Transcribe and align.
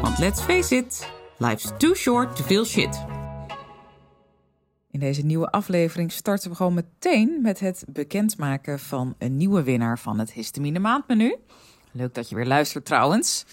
want 0.00 0.18
let's 0.18 0.40
face 0.40 0.76
it, 0.76 1.12
life's 1.36 1.72
too 1.76 1.94
short 1.94 2.36
to 2.36 2.44
feel 2.44 2.64
shit. 2.64 3.04
In 4.90 5.00
deze 5.00 5.24
nieuwe 5.24 5.50
aflevering 5.50 6.12
starten 6.12 6.50
we 6.50 6.56
gewoon 6.56 6.74
meteen 6.74 7.38
met 7.42 7.60
het 7.60 7.84
bekendmaken 7.88 8.78
van 8.78 9.14
een 9.18 9.36
nieuwe 9.36 9.62
winnaar 9.62 9.98
van 9.98 10.18
het 10.18 10.32
Histamine 10.32 10.78
Maandmenu. 10.78 11.36
Leuk 11.92 12.14
dat 12.14 12.28
je 12.28 12.34
weer 12.34 12.46
luistert 12.46 12.84
trouwens. 12.84 13.46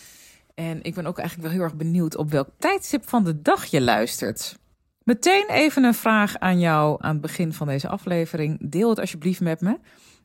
En 0.54 0.84
ik 0.84 0.94
ben 0.94 1.06
ook 1.06 1.18
eigenlijk 1.18 1.48
wel 1.48 1.58
heel 1.58 1.68
erg 1.68 1.76
benieuwd 1.76 2.16
op 2.16 2.32
welk 2.32 2.50
tijdstip 2.58 3.10
van 3.10 3.24
de 3.24 3.42
dag 3.42 3.66
je 3.66 3.82
luistert. 3.82 4.58
Meteen 5.04 5.46
even 5.48 5.84
een 5.84 5.94
vraag 5.94 6.38
aan 6.38 6.60
jou 6.60 6.98
aan 7.00 7.12
het 7.12 7.22
begin 7.22 7.54
van 7.54 7.68
deze 7.68 7.88
aflevering. 7.88 8.70
Deel 8.70 8.90
het 8.90 9.00
alsjeblieft 9.00 9.42
met 9.42 9.62
me. 9.62 9.80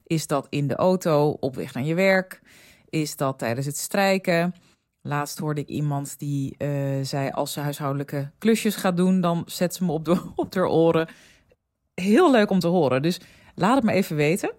Is 0.04 0.26
dat 0.26 0.46
in 0.50 0.66
de 0.66 0.76
auto, 0.76 1.36
op 1.40 1.54
weg 1.54 1.74
naar 1.74 1.84
je 1.84 1.94
werk? 1.94 2.40
Is 2.88 3.16
dat 3.16 3.38
tijdens 3.38 3.66
het 3.66 3.76
strijken? 3.76 4.54
Laatst 5.02 5.38
hoorde 5.38 5.60
ik 5.60 5.68
iemand 5.68 6.18
die 6.18 6.54
uh, 6.58 7.04
zei: 7.04 7.30
als 7.30 7.52
ze 7.52 7.60
huishoudelijke 7.60 8.30
klusjes 8.38 8.76
gaat 8.76 8.96
doen, 8.96 9.20
dan 9.20 9.42
zet 9.46 9.74
ze 9.74 9.84
me 9.84 9.92
op, 9.92 10.04
de, 10.04 10.22
op 10.36 10.54
haar 10.54 10.68
oren. 10.68 11.08
Heel 11.94 12.30
leuk 12.30 12.50
om 12.50 12.58
te 12.58 12.66
horen. 12.66 13.02
Dus 13.02 13.20
laat 13.54 13.74
het 13.74 13.84
me 13.84 13.92
even 13.92 14.16
weten. 14.16 14.52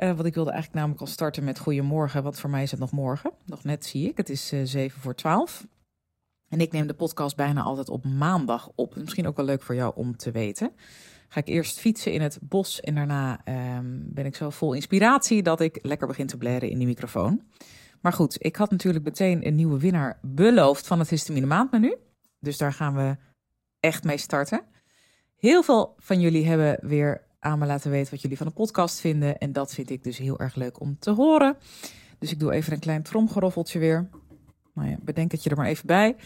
Uh, 0.00 0.12
want 0.12 0.24
ik 0.24 0.34
wilde 0.34 0.50
eigenlijk 0.50 0.80
namelijk 0.80 1.00
al 1.00 1.12
starten 1.12 1.44
met 1.44 1.58
Goedemorgen. 1.58 2.22
Want 2.22 2.38
voor 2.38 2.50
mij 2.50 2.62
is 2.62 2.70
het 2.70 2.80
nog 2.80 2.92
morgen. 2.92 3.32
Nog 3.46 3.64
net 3.64 3.86
zie 3.86 4.08
ik. 4.08 4.16
Het 4.16 4.28
is 4.28 4.52
uh, 4.52 4.60
7 4.64 5.00
voor 5.00 5.14
12. 5.14 5.66
En 6.48 6.60
ik 6.60 6.72
neem 6.72 6.86
de 6.86 6.94
podcast 6.94 7.36
bijna 7.36 7.62
altijd 7.62 7.88
op 7.88 8.04
maandag 8.04 8.70
op. 8.74 8.96
Misschien 8.96 9.26
ook 9.26 9.36
wel 9.36 9.44
leuk 9.44 9.62
voor 9.62 9.74
jou 9.74 9.92
om 9.94 10.16
te 10.16 10.30
weten. 10.30 10.72
Ga 11.28 11.40
ik 11.40 11.48
eerst 11.48 11.78
fietsen 11.78 12.12
in 12.12 12.20
het 12.20 12.38
bos 12.42 12.80
en 12.80 12.94
daarna 12.94 13.40
um, 13.76 14.08
ben 14.12 14.26
ik 14.26 14.36
zo 14.36 14.50
vol 14.50 14.72
inspiratie 14.72 15.42
dat 15.42 15.60
ik 15.60 15.78
lekker 15.82 16.06
begin 16.06 16.26
te 16.26 16.36
blaren 16.36 16.70
in 16.70 16.78
die 16.78 16.86
microfoon. 16.86 17.42
Maar 18.00 18.12
goed, 18.12 18.36
ik 18.38 18.56
had 18.56 18.70
natuurlijk 18.70 19.04
meteen 19.04 19.46
een 19.46 19.54
nieuwe 19.54 19.78
winnaar 19.78 20.18
beloofd 20.22 20.86
van 20.86 20.98
het 20.98 21.10
histamine 21.10 21.46
maandmenu. 21.46 21.96
Dus 22.40 22.56
daar 22.56 22.72
gaan 22.72 22.94
we 22.94 23.16
echt 23.80 24.04
mee 24.04 24.18
starten. 24.18 24.64
Heel 25.36 25.62
veel 25.62 25.94
van 25.98 26.20
jullie 26.20 26.46
hebben 26.46 26.78
weer 26.80 27.26
aan 27.40 27.58
me 27.58 27.66
laten 27.66 27.90
weten 27.90 28.10
wat 28.10 28.22
jullie 28.22 28.36
van 28.36 28.46
de 28.46 28.52
podcast 28.52 29.00
vinden. 29.00 29.38
En 29.38 29.52
dat 29.52 29.74
vind 29.74 29.90
ik 29.90 30.04
dus 30.04 30.18
heel 30.18 30.38
erg 30.38 30.54
leuk 30.54 30.80
om 30.80 30.98
te 30.98 31.10
horen. 31.10 31.56
Dus 32.18 32.32
ik 32.32 32.38
doe 32.38 32.52
even 32.52 32.72
een 32.72 32.78
klein 32.78 33.02
tromgeroffeltje 33.02 33.78
weer. 33.78 34.08
Nou 34.74 34.88
ja, 34.90 34.96
bedenk 35.00 35.32
het 35.32 35.42
je 35.42 35.50
er 35.50 35.56
maar 35.56 35.66
even 35.66 35.86
bij. 35.86 36.16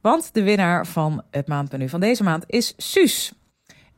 Want 0.00 0.34
de 0.34 0.42
winnaar 0.42 0.86
van 0.86 1.22
het 1.30 1.48
maandmenu 1.48 1.88
van 1.88 2.00
deze 2.00 2.22
maand 2.22 2.44
is 2.46 2.74
Suus. 2.76 3.32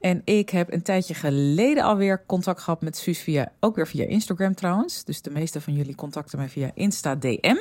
En 0.00 0.22
ik 0.24 0.50
heb 0.50 0.72
een 0.72 0.82
tijdje 0.82 1.14
geleden 1.14 1.84
alweer 1.84 2.26
contact 2.26 2.60
gehad 2.60 2.80
met 2.80 2.96
Suus 2.96 3.18
via, 3.18 3.52
ook 3.60 3.76
weer 3.76 3.86
via 3.86 4.04
Instagram 4.04 4.54
trouwens. 4.54 5.04
Dus 5.04 5.22
de 5.22 5.30
meeste 5.30 5.60
van 5.60 5.74
jullie 5.74 5.94
contacten 5.94 6.38
mij 6.38 6.48
via 6.48 6.70
Insta 6.74 7.16
DM. 7.16 7.56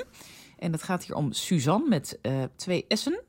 En 0.58 0.72
dat 0.72 0.84
gaat 0.84 1.04
hier 1.04 1.16
om 1.16 1.32
Suzanne 1.32 1.88
met 1.88 2.20
uh, 2.22 2.44
twee 2.56 2.86
S'en. 2.88 3.20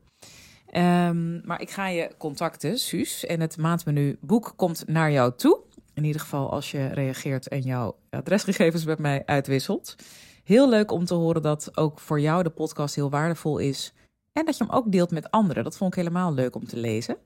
Um, 0.75 1.41
maar 1.45 1.61
ik 1.61 1.71
ga 1.71 1.87
je 1.87 2.11
contacten, 2.19 2.79
Suus. 2.79 3.27
En 3.27 3.41
het 3.41 3.57
maandmenu 3.57 4.17
boek 4.21 4.53
komt 4.57 4.85
naar 4.87 5.13
jou 5.13 5.33
toe. 5.37 5.61
In 5.95 6.05
ieder 6.05 6.21
geval 6.21 6.51
als 6.51 6.71
je 6.71 6.87
reageert 6.87 7.49
en 7.49 7.61
jouw 7.61 7.97
adresgegevens 8.11 8.85
met 8.85 8.99
mij 8.99 9.23
uitwisselt. 9.27 9.97
Heel 10.45 10.69
leuk 10.69 10.91
om 10.91 11.05
te 11.05 11.15
horen 11.15 11.43
dat 11.43 11.77
ook 11.77 12.01
voor 12.01 12.21
jou 12.21 12.43
de 12.43 12.51
podcast 12.51 12.95
heel 12.95 13.11
waardevol 13.11 13.59
is. 13.59 13.93
En 14.33 14.45
dat 14.45 14.57
je 14.57 14.65
hem 14.65 14.73
ook 14.73 14.93
deelt 14.93 15.11
met 15.11 15.31
anderen. 15.31 15.65
Dat 15.65 15.77
vond 15.77 15.93
ik 15.93 15.99
helemaal 15.99 16.35
leuk 16.35 16.55
om 16.55 16.67
te 16.67 16.77
lezen 16.77 17.17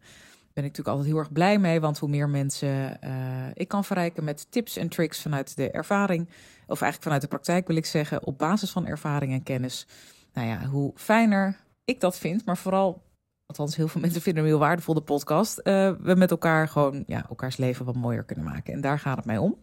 ben 0.54 0.64
ik 0.64 0.70
natuurlijk 0.70 0.88
altijd 0.88 1.06
heel 1.06 1.18
erg 1.18 1.32
blij 1.32 1.58
mee. 1.58 1.80
Want 1.80 1.98
hoe 1.98 2.08
meer 2.08 2.28
mensen 2.28 2.98
uh, 3.04 3.10
ik 3.54 3.68
kan 3.68 3.84
verrijken 3.84 4.24
met 4.24 4.46
tips 4.50 4.76
en 4.76 4.88
tricks 4.88 5.22
vanuit 5.22 5.56
de 5.56 5.70
ervaring. 5.70 6.28
Of 6.66 6.80
eigenlijk 6.80 7.02
vanuit 7.02 7.22
de 7.22 7.28
praktijk 7.28 7.66
wil 7.66 7.76
ik 7.76 7.86
zeggen. 7.86 8.26
Op 8.26 8.38
basis 8.38 8.70
van 8.70 8.86
ervaring 8.86 9.32
en 9.32 9.42
kennis. 9.42 9.86
Nou 10.32 10.48
ja, 10.48 10.64
hoe 10.64 10.92
fijner 10.94 11.56
ik 11.84 12.00
dat 12.00 12.18
vind. 12.18 12.44
Maar 12.44 12.56
vooral, 12.56 13.02
althans 13.46 13.76
heel 13.76 13.88
veel 13.88 14.00
mensen 14.06 14.22
vinden 14.22 14.42
hem 14.42 14.52
heel 14.52 14.60
waardevol, 14.60 14.94
de 14.94 15.00
podcast. 15.00 15.58
Uh, 15.58 15.92
we 16.00 16.14
met 16.14 16.30
elkaar 16.30 16.68
gewoon 16.68 17.04
ja, 17.06 17.26
elkaars 17.28 17.56
leven 17.56 17.84
wat 17.84 17.96
mooier 17.96 18.24
kunnen 18.24 18.44
maken. 18.44 18.72
En 18.74 18.80
daar 18.80 18.98
gaat 18.98 19.16
het 19.16 19.26
mij 19.26 19.38
om. 19.38 19.56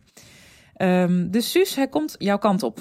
Um, 0.78 1.32
dus 1.32 1.52
Suus, 1.52 1.76
hij 1.76 1.88
komt 1.88 2.16
jouw 2.18 2.38
kant 2.38 2.64
op. 2.64 2.80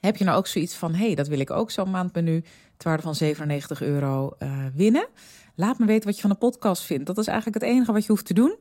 Heb 0.00 0.16
je 0.16 0.24
nou 0.24 0.38
ook 0.38 0.46
zoiets 0.46 0.74
van, 0.74 0.94
hey, 0.94 1.14
dat 1.14 1.28
wil 1.28 1.38
ik 1.38 1.50
ook 1.50 1.70
zo'n 1.70 1.90
maandmenu, 1.90 2.44
het 2.72 2.84
waarde 2.84 3.02
van 3.02 3.14
97 3.14 3.82
euro 3.82 4.36
uh, 4.38 4.66
winnen? 4.74 5.08
Laat 5.56 5.78
me 5.78 5.86
weten 5.86 6.06
wat 6.06 6.14
je 6.14 6.20
van 6.20 6.30
de 6.30 6.36
podcast 6.36 6.82
vindt. 6.82 7.06
Dat 7.06 7.18
is 7.18 7.26
eigenlijk 7.26 7.62
het 7.62 7.72
enige 7.72 7.92
wat 7.92 8.02
je 8.02 8.10
hoeft 8.10 8.26
te 8.26 8.34
doen. 8.34 8.56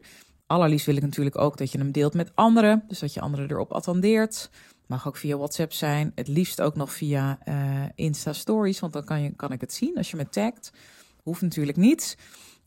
Allerliefst 0.47 0.85
wil 0.85 0.95
ik 0.95 1.01
natuurlijk 1.01 1.37
ook 1.37 1.57
dat 1.57 1.71
je 1.71 1.77
hem 1.77 1.91
deelt 1.91 2.13
met 2.13 2.31
anderen. 2.35 2.83
Dus 2.87 2.99
dat 2.99 3.13
je 3.13 3.21
anderen 3.21 3.49
erop 3.49 3.71
attendeert. 3.71 4.49
Mag 4.87 5.07
ook 5.07 5.17
via 5.17 5.37
WhatsApp 5.37 5.73
zijn. 5.73 6.11
Het 6.15 6.27
liefst 6.27 6.61
ook 6.61 6.75
nog 6.75 6.93
via 6.93 7.39
uh, 7.45 7.83
Insta 7.95 8.33
Stories. 8.33 8.79
Want 8.79 8.93
dan 8.93 9.03
kan, 9.03 9.21
je, 9.21 9.35
kan 9.35 9.51
ik 9.51 9.61
het 9.61 9.73
zien 9.73 9.97
als 9.97 10.11
je 10.11 10.17
me 10.17 10.29
tagt. 10.29 10.71
Hoeft 11.23 11.41
natuurlijk 11.41 11.77
niet. 11.77 12.17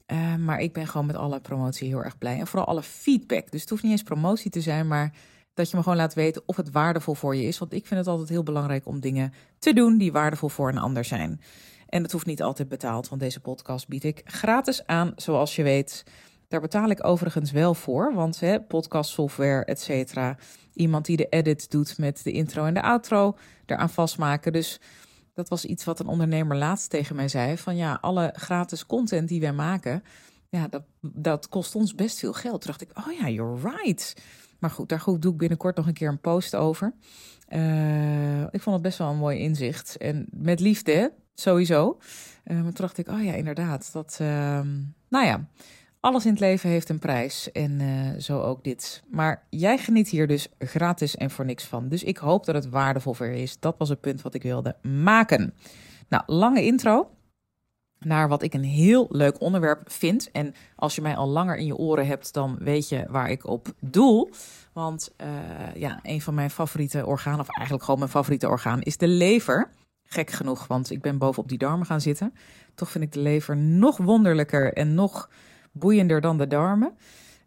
Uh, 0.07 0.37
maar 0.37 0.61
ik 0.61 0.73
ben 0.73 0.87
gewoon 0.87 1.07
met 1.07 1.17
alle 1.17 1.41
promotie 1.41 1.89
heel 1.89 2.05
erg 2.05 2.19
blij. 2.19 2.39
En 2.39 2.47
vooral 2.47 2.69
alle 2.69 2.83
feedback. 2.83 3.51
Dus 3.51 3.61
het 3.61 3.71
hoeft 3.71 3.83
niet 3.83 3.93
eens 3.93 4.03
promotie 4.03 4.51
te 4.51 4.61
zijn. 4.61 4.87
Maar 4.87 5.13
dat 5.55 5.71
je 5.71 5.77
me 5.77 5.83
gewoon 5.83 5.99
laat 5.99 6.15
weten 6.15 6.43
of 6.47 6.57
het 6.57 6.71
waardevol 6.71 7.15
voor 7.15 7.37
je 7.37 7.43
is. 7.43 7.59
Want 7.59 7.73
ik 7.73 7.87
vind 7.87 8.01
het 8.01 8.09
altijd 8.09 8.29
heel 8.29 8.43
belangrijk 8.43 8.87
om 8.87 9.01
dingen 9.01 9.33
te 9.59 9.73
doen 9.73 9.99
die 9.99 10.13
waardevol 10.13 10.49
voor 10.49 10.69
een 10.69 10.79
ander 10.79 11.05
zijn. 11.05 11.41
En 11.87 12.03
het 12.03 12.13
hoeft 12.13 12.27
niet 12.27 12.43
altijd 12.43 12.69
betaald, 12.69 13.09
want 13.09 13.21
deze 13.21 13.41
podcast 13.41 13.89
bied 13.89 14.05
ik 14.05 14.21
gratis 14.25 14.87
aan, 14.87 15.13
zoals 15.17 15.57
je 15.57 15.63
weet. 15.63 16.05
Daar 16.49 16.61
betaal 16.61 16.91
ik 16.91 17.07
overigens 17.07 17.51
wel 17.51 17.75
voor, 17.75 18.15
want 18.15 18.41
hè, 18.41 18.61
podcast 18.61 19.11
software, 19.11 19.65
et 19.65 19.81
cetera. 19.81 20.37
Iemand 20.73 21.05
die 21.05 21.17
de 21.17 21.29
edit 21.29 21.71
doet 21.71 21.99
met 21.99 22.25
de 22.25 22.33
intro 22.33 22.65
en 22.65 22.75
de 22.75 22.83
outro, 22.83 23.37
eraan 23.67 23.91
vastmaken. 23.91 24.53
Dus 24.53 24.81
dat 25.35 25.49
was 25.49 25.65
iets 25.65 25.85
wat 25.85 26.01
een 26.01 26.07
ondernemer 26.07 26.57
laatst 26.57 26.91
tegen 26.91 27.17
mij 27.17 27.29
zei. 27.29 27.59
Van 27.59 27.77
ja, 27.77 27.99
alle 28.01 28.35
gratis 28.37 28.87
content 28.87 29.29
die 29.29 29.41
wij 29.41 29.53
maken, 29.53 30.03
ja, 30.49 30.69
dat, 30.69 30.83
dat 31.01 31.49
kost 31.49 31.75
ons 31.75 31.95
best 31.95 32.19
veel 32.19 32.33
geld. 32.33 32.67
Dacht 32.67 32.83
ik, 32.83 32.91
oh 32.95 33.13
ja, 33.13 33.29
you're 33.29 33.71
right. 33.71 34.15
Maar 34.59 34.71
goed, 34.71 34.89
daar 34.89 35.03
doe 35.05 35.33
ik 35.33 35.39
binnenkort 35.39 35.77
nog 35.77 35.87
een 35.87 35.93
keer 35.93 36.09
een 36.09 36.21
post 36.21 36.57
over. 36.57 36.95
Uh, 37.49 38.41
ik 38.41 38.61
vond 38.61 38.75
het 38.75 38.83
best 38.83 38.99
wel 38.99 39.11
een 39.11 39.17
mooi 39.17 39.39
inzicht. 39.39 39.97
En 39.97 40.27
met 40.31 40.61
liefde, 40.61 41.13
sowieso. 41.41 41.99
Uh, 42.45 42.55
maar 42.55 42.73
toen 42.73 42.87
dacht 42.87 42.99
ik, 42.99 43.09
oh 43.09 43.25
ja, 43.25 43.33
inderdaad. 43.33 43.93
Dat, 43.93 44.19
uh, 44.23 44.29
nou 45.09 45.27
ja, 45.27 45.49
alles 46.01 46.25
in 46.25 46.31
het 46.31 46.41
leven 46.41 46.71
heeft 46.71 46.89
een 46.89 46.99
prijs. 46.99 47.53
En 47.53 47.81
uh, 47.81 48.21
zo 48.21 48.41
ook 48.41 48.65
dit. 48.65 49.03
Maar 49.11 49.47
jij 49.51 49.79
geniet 49.79 50.09
hier 50.09 50.27
dus 50.27 50.49
gratis 50.59 51.17
en 51.17 51.31
voor 51.31 51.45
niks 51.45 51.65
van. 51.65 51.89
Dus 51.89 52.03
ik 52.03 52.17
hoop 52.17 52.45
dat 52.45 52.55
het 52.55 52.69
waardevol 52.69 53.15
voor 53.15 53.27
is. 53.27 53.61
Dat 53.61 53.75
was 53.79 53.89
het 53.89 54.01
punt 54.01 54.23
wat 54.23 54.35
ik 54.35 54.43
wilde 54.43 54.77
maken. 54.83 55.55
Nou, 56.09 56.23
lange 56.27 56.65
intro 56.65 57.11
naar 57.99 58.29
wat 58.29 58.43
ik 58.43 58.55
een 58.55 58.65
heel 58.65 59.07
leuk 59.11 59.41
onderwerp 59.41 59.93
vind. 59.93 60.31
En 60.31 60.55
als 60.77 60.95
je 60.95 61.01
mij 61.01 61.17
al 61.17 61.29
langer 61.29 61.57
in 61.57 61.67
je 61.67 61.77
oren 61.77 62.07
hebt, 62.07 62.33
dan 62.33 62.57
weet 62.61 62.89
je 62.89 63.05
waar 63.09 63.31
ik 63.31 63.47
op 63.47 63.75
doel. 63.81 64.31
Want 64.73 65.15
uh, 65.21 65.27
ja, 65.75 65.99
een 66.03 66.21
van 66.21 66.35
mijn 66.35 66.51
favoriete 66.51 67.07
organen, 67.07 67.41
of 67.41 67.49
eigenlijk 67.49 67.85
gewoon 67.85 68.01
mijn 68.01 68.11
favoriete 68.11 68.49
orgaan, 68.49 68.83
is 68.83 68.97
de 68.97 69.09
lever. 69.09 69.71
Gek 70.07 70.31
genoeg, 70.31 70.67
want 70.67 70.91
ik 70.91 71.03
ben 71.03 71.19
bovenop 71.19 71.49
die 71.49 71.59
darmen 71.59 71.87
gaan 71.87 72.01
zitten. 72.01 72.33
Toch 72.75 72.91
vind 72.91 73.05
ik 73.05 73.13
de 73.13 73.21
lever 73.21 73.57
nog 73.57 73.97
wonderlijker 73.97 74.73
en 74.73 74.95
nog 74.95 75.31
boeiender 75.73 76.21
dan 76.21 76.39
de 76.39 76.47
darmen. 76.47 76.97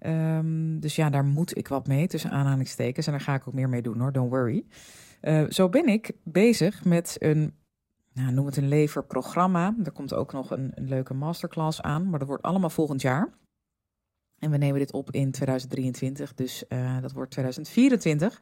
Um, 0.01 0.79
dus 0.79 0.95
ja, 0.95 1.09
daar 1.09 1.25
moet 1.25 1.57
ik 1.57 1.67
wat 1.67 1.87
mee, 1.87 2.07
tussen 2.07 2.31
aanhalingstekens. 2.31 3.05
En 3.05 3.11
daar 3.11 3.21
ga 3.21 3.33
ik 3.33 3.47
ook 3.47 3.53
meer 3.53 3.69
mee 3.69 3.81
doen 3.81 3.99
hoor, 3.99 4.11
don't 4.11 4.29
worry. 4.29 4.65
Uh, 5.21 5.49
zo 5.49 5.69
ben 5.69 5.87
ik 5.87 6.11
bezig 6.23 6.85
met 6.85 7.15
een, 7.19 7.53
nou, 8.13 8.31
noem 8.31 8.45
het 8.45 8.57
een 8.57 8.67
leverprogramma. 8.67 9.75
Er 9.83 9.91
komt 9.91 10.13
ook 10.13 10.33
nog 10.33 10.51
een, 10.51 10.71
leuke 10.75 11.13
masterclass 11.13 11.81
aan, 11.81 12.09
maar 12.09 12.19
dat 12.19 12.27
wordt 12.27 12.43
allemaal 12.43 12.69
volgend 12.69 13.01
jaar. 13.01 13.29
En 14.39 14.51
we 14.51 14.57
nemen 14.57 14.79
dit 14.79 14.93
op 14.93 15.11
in 15.11 15.31
2023, 15.31 16.33
dus 16.33 16.63
uh, 16.69 17.01
dat 17.01 17.11
wordt 17.11 17.31
2024. 17.31 18.41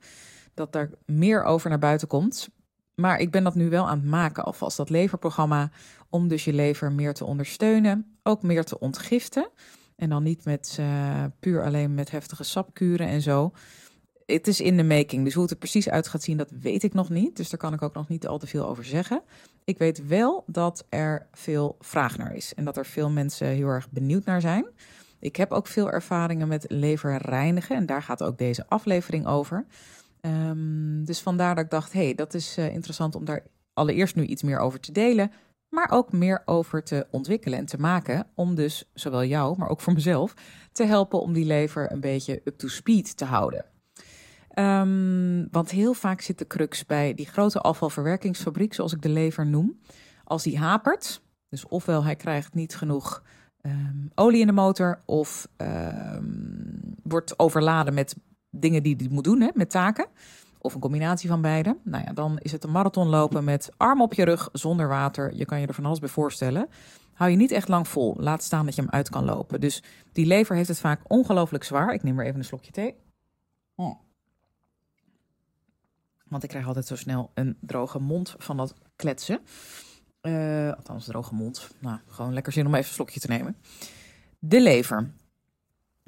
Dat 0.53 0.73
daar 0.73 0.89
meer 1.05 1.43
over 1.43 1.69
naar 1.69 1.79
buiten 1.79 2.07
komt. 2.07 2.49
Maar 3.01 3.19
ik 3.19 3.31
ben 3.31 3.43
dat 3.43 3.55
nu 3.55 3.69
wel 3.69 3.87
aan 3.87 3.99
het 3.99 4.07
maken 4.07 4.43
alvast, 4.43 4.77
dat 4.77 4.89
leverprogramma, 4.89 5.71
om 6.09 6.27
dus 6.27 6.45
je 6.45 6.53
lever 6.53 6.91
meer 6.91 7.13
te 7.13 7.25
ondersteunen, 7.25 8.17
ook 8.23 8.43
meer 8.43 8.63
te 8.63 8.79
ontgiften. 8.79 9.49
En 9.95 10.09
dan 10.09 10.23
niet 10.23 10.45
met 10.45 10.77
uh, 10.79 11.23
puur 11.39 11.63
alleen 11.63 11.93
met 11.93 12.11
heftige 12.11 12.43
sapkuren 12.43 13.07
en 13.07 13.21
zo. 13.21 13.51
het 14.25 14.47
is 14.47 14.61
in 14.61 14.77
de 14.77 14.83
making. 14.83 15.23
Dus 15.23 15.33
hoe 15.33 15.41
het 15.41 15.51
er 15.51 15.57
precies 15.57 15.89
uit 15.89 16.07
gaat 16.07 16.23
zien, 16.23 16.37
dat 16.37 16.51
weet 16.61 16.83
ik 16.83 16.93
nog 16.93 17.09
niet. 17.09 17.37
Dus 17.37 17.49
daar 17.49 17.59
kan 17.59 17.73
ik 17.73 17.81
ook 17.81 17.93
nog 17.93 18.07
niet 18.07 18.27
al 18.27 18.37
te 18.37 18.47
veel 18.47 18.67
over 18.67 18.85
zeggen. 18.85 19.21
Ik 19.63 19.77
weet 19.77 20.07
wel 20.07 20.43
dat 20.47 20.85
er 20.89 21.27
veel 21.31 21.77
vraag 21.79 22.17
naar 22.17 22.35
is. 22.35 22.53
En 22.53 22.65
dat 22.65 22.77
er 22.77 22.85
veel 22.85 23.09
mensen 23.09 23.47
heel 23.47 23.67
erg 23.67 23.89
benieuwd 23.89 24.25
naar 24.25 24.41
zijn. 24.41 24.65
Ik 25.19 25.35
heb 25.35 25.51
ook 25.51 25.67
veel 25.67 25.91
ervaringen 25.91 26.47
met 26.47 26.65
leverreinigen. 26.67 27.75
En 27.75 27.85
daar 27.85 28.03
gaat 28.03 28.23
ook 28.23 28.37
deze 28.37 28.65
aflevering 28.67 29.27
over. 29.27 29.65
Um, 30.27 31.05
dus 31.05 31.21
vandaar 31.21 31.55
dat 31.55 31.63
ik 31.63 31.69
dacht, 31.69 31.93
hey, 31.93 32.15
dat 32.15 32.33
is 32.33 32.57
uh, 32.57 32.73
interessant 32.73 33.15
om 33.15 33.25
daar 33.25 33.43
allereerst 33.73 34.15
nu 34.15 34.23
iets 34.23 34.43
meer 34.43 34.59
over 34.59 34.79
te 34.79 34.91
delen. 34.91 35.31
Maar 35.69 35.91
ook 35.91 36.11
meer 36.11 36.41
over 36.45 36.83
te 36.83 37.07
ontwikkelen 37.11 37.59
en 37.59 37.65
te 37.65 37.79
maken. 37.79 38.27
Om 38.35 38.55
dus 38.55 38.89
zowel 38.93 39.23
jou, 39.23 39.57
maar 39.57 39.69
ook 39.69 39.81
voor 39.81 39.93
mezelf, 39.93 40.33
te 40.71 40.83
helpen 40.83 41.21
om 41.21 41.33
die 41.33 41.45
lever 41.45 41.91
een 41.91 41.99
beetje 41.99 42.41
up 42.43 42.57
to 42.57 42.67
speed 42.67 43.17
te 43.17 43.25
houden. 43.25 43.65
Um, 44.59 45.47
want 45.51 45.71
heel 45.71 45.93
vaak 45.93 46.21
zit 46.21 46.37
de 46.37 46.47
crux 46.47 46.85
bij 46.85 47.13
die 47.13 47.25
grote 47.25 47.59
afvalverwerkingsfabriek, 47.59 48.73
zoals 48.73 48.93
ik 48.93 49.01
de 49.01 49.09
lever 49.09 49.45
noem. 49.45 49.79
Als 50.23 50.43
die 50.43 50.57
hapert, 50.57 51.21
dus 51.49 51.67
ofwel 51.67 52.03
hij 52.03 52.15
krijgt 52.15 52.53
niet 52.53 52.75
genoeg 52.75 53.23
um, 53.61 54.11
olie 54.15 54.41
in 54.41 54.47
de 54.47 54.53
motor, 54.53 55.01
of 55.05 55.47
wordt 57.03 57.39
overladen 57.39 57.93
met 57.93 58.15
dingen 58.49 58.83
die 58.83 58.95
hij 58.95 59.07
moet 59.11 59.23
doen, 59.23 59.41
hè, 59.41 59.49
met 59.53 59.69
taken. 59.69 60.07
Of 60.59 60.73
een 60.73 60.79
combinatie 60.79 61.29
van 61.29 61.41
beide. 61.41 61.77
Nou 61.83 62.03
ja, 62.03 62.13
dan 62.13 62.37
is 62.39 62.51
het 62.51 62.63
een 62.63 62.71
marathon 62.71 63.07
lopen 63.07 63.43
met 63.43 63.69
arm 63.77 64.01
op 64.01 64.13
je 64.13 64.23
rug, 64.23 64.49
zonder 64.51 64.87
water. 64.87 65.35
Je 65.35 65.45
kan 65.45 65.59
je 65.59 65.67
er 65.67 65.73
van 65.73 65.85
alles 65.85 65.99
bij 65.99 66.09
voorstellen. 66.09 66.67
Hou 67.13 67.31
je 67.31 67.37
niet 67.37 67.51
echt 67.51 67.67
lang 67.67 67.87
vol. 67.87 68.15
Laat 68.17 68.43
staan 68.43 68.65
dat 68.65 68.75
je 68.75 68.81
hem 68.81 68.91
uit 68.91 69.09
kan 69.09 69.25
lopen. 69.25 69.59
Dus 69.59 69.83
die 70.11 70.25
lever 70.25 70.55
heeft 70.55 70.67
het 70.67 70.79
vaak 70.79 71.01
ongelooflijk 71.07 71.63
zwaar. 71.63 71.93
Ik 71.93 72.03
neem 72.03 72.15
maar 72.15 72.25
even 72.25 72.39
een 72.39 72.45
slokje 72.45 72.71
thee. 72.71 72.95
Oh. 73.75 73.99
Want 76.25 76.43
ik 76.43 76.49
krijg 76.49 76.67
altijd 76.67 76.87
zo 76.87 76.95
snel 76.95 77.31
een 77.33 77.57
droge 77.59 77.99
mond 77.99 78.35
van 78.37 78.57
dat 78.57 78.73
kletsen. 78.95 79.39
Uh, 80.21 80.73
althans, 80.73 81.05
droge 81.05 81.35
mond. 81.35 81.69
Nou, 81.79 81.99
gewoon 82.07 82.33
lekker 82.33 82.53
zin 82.53 82.65
om 82.65 82.75
even 82.75 82.87
een 82.87 82.93
slokje 82.93 83.19
te 83.19 83.27
nemen. 83.27 83.57
De 84.39 84.61
lever. 84.61 85.11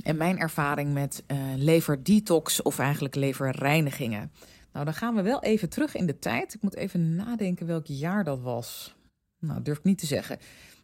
En 0.04 0.18
mijn 0.18 0.40
ervaring 0.40 0.94
met 0.94 1.24
uh, 1.28 1.38
leverdetox 1.56 2.62
of 2.62 2.80
eigenlijk 2.80 3.16
leverreinigingen. 3.16 4.32
Nou, 4.74 4.86
dan 4.86 4.94
gaan 4.94 5.16
we 5.16 5.22
wel 5.22 5.42
even 5.44 5.70
terug 5.70 5.96
in 5.96 6.06
de 6.06 6.20
tijd. 6.20 6.54
Ik 6.54 6.62
moet 6.62 6.76
even 6.76 7.16
nadenken 7.16 7.66
welk 7.66 7.86
jaar 7.86 8.24
dat 8.24 8.42
was. 8.42 8.96
Nou, 9.40 9.62
durf 9.62 9.78
ik 9.78 9.84
niet 9.84 9.98
te 9.98 10.06
zeggen. 10.06 10.40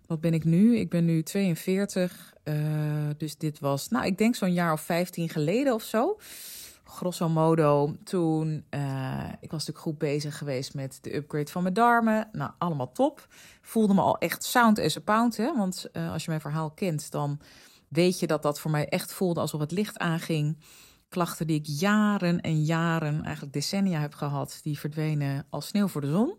Wat 0.06 0.22
ben 0.22 0.34
ik 0.34 0.44
nu? 0.44 0.78
Ik 0.78 0.90
ben 0.90 1.06
nu 1.06 1.24
42. 1.24 2.34
Uh, 2.44 2.56
dus 3.18 3.38
dit 3.38 3.60
was, 3.60 3.90
nou, 3.90 4.06
ik 4.06 4.18
denk 4.18 4.36
zo'n 4.36 4.54
jaar 4.54 4.74
of 4.74 4.82
15 4.82 5.30
geleden 5.30 5.74
of 5.74 5.84
zo 5.84 6.18
grosso 6.88 7.30
modo, 7.30 7.96
toen, 8.04 8.66
uh, 8.70 9.24
ik 9.40 9.52
was 9.52 9.66
natuurlijk 9.66 9.78
goed 9.78 9.98
bezig 9.98 10.38
geweest 10.38 10.74
met 10.74 10.98
de 11.02 11.16
upgrade 11.16 11.52
van 11.52 11.62
mijn 11.62 11.74
darmen. 11.74 12.30
Nou, 12.32 12.52
allemaal 12.58 12.92
top. 12.92 13.28
Voelde 13.62 13.94
me 13.94 14.02
al 14.02 14.18
echt 14.18 14.44
sound 14.44 14.80
as 14.80 14.98
a 14.98 15.00
pound, 15.00 15.38
hè. 15.38 15.56
Want 15.56 15.90
als 15.94 16.24
je 16.24 16.30
mijn 16.30 16.42
verhaal 16.42 16.72
kent, 16.72 17.12
dan 17.12 17.40
weet 17.96 18.20
je 18.20 18.28
dat 18.28 18.42
dat 18.42 18.60
voor 18.60 18.72
mij 18.72 18.90
echt 18.90 19.14
voelde 19.14 19.40
alsof 19.40 19.60
het 19.60 19.72
licht 19.72 19.98
aanging. 19.98 20.58
Klachten 21.10 21.48
die 21.48 21.60
ik 21.60 21.66
jaren 21.66 22.42
en 22.42 22.64
jaren, 22.64 23.24
eigenlijk 23.24 23.54
decennia 23.54 24.00
heb 24.00 24.14
gehad, 24.14 24.60
die 24.64 24.80
verdwenen 24.80 25.46
als 25.50 25.68
sneeuw 25.68 25.88
voor 25.88 26.02
de 26.02 26.12
zon. 26.12 26.38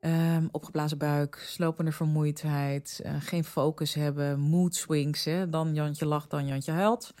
Um, 0.00 0.48
opgeblazen 0.50 0.98
buik, 0.98 1.44
slopende 1.46 1.92
vermoeidheid, 1.92 3.00
uh, 3.06 3.14
geen 3.18 3.44
focus 3.44 3.94
hebben, 3.94 4.40
mood 4.40 4.74
swings. 4.74 5.24
Hè? 5.24 5.48
Dan 5.48 5.74
Jantje 5.74 6.06
lacht, 6.06 6.30
dan 6.30 6.46
Jantje 6.46 6.72
huilt. 6.72 7.14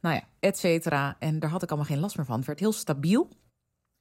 Nou 0.00 0.14
ja, 0.14 0.22
et 0.40 0.58
cetera. 0.58 1.16
En 1.18 1.38
daar 1.38 1.50
had 1.50 1.62
ik 1.62 1.68
allemaal 1.68 1.88
geen 1.88 1.98
last 1.98 2.16
meer 2.16 2.26
van. 2.26 2.36
Het 2.36 2.46
werd 2.46 2.60
heel 2.60 2.72
stabiel. 2.72 3.28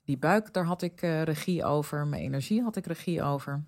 Die 0.04 0.18
buik, 0.18 0.54
daar 0.54 0.66
had 0.66 0.82
ik 0.82 1.02
uh, 1.02 1.24
regie 1.24 1.64
over. 1.64 2.08
Mijn 2.08 2.22
energie 2.22 2.62
had 2.62 2.76
ik 2.76 2.86
regie 2.86 3.24
over. 3.24 3.64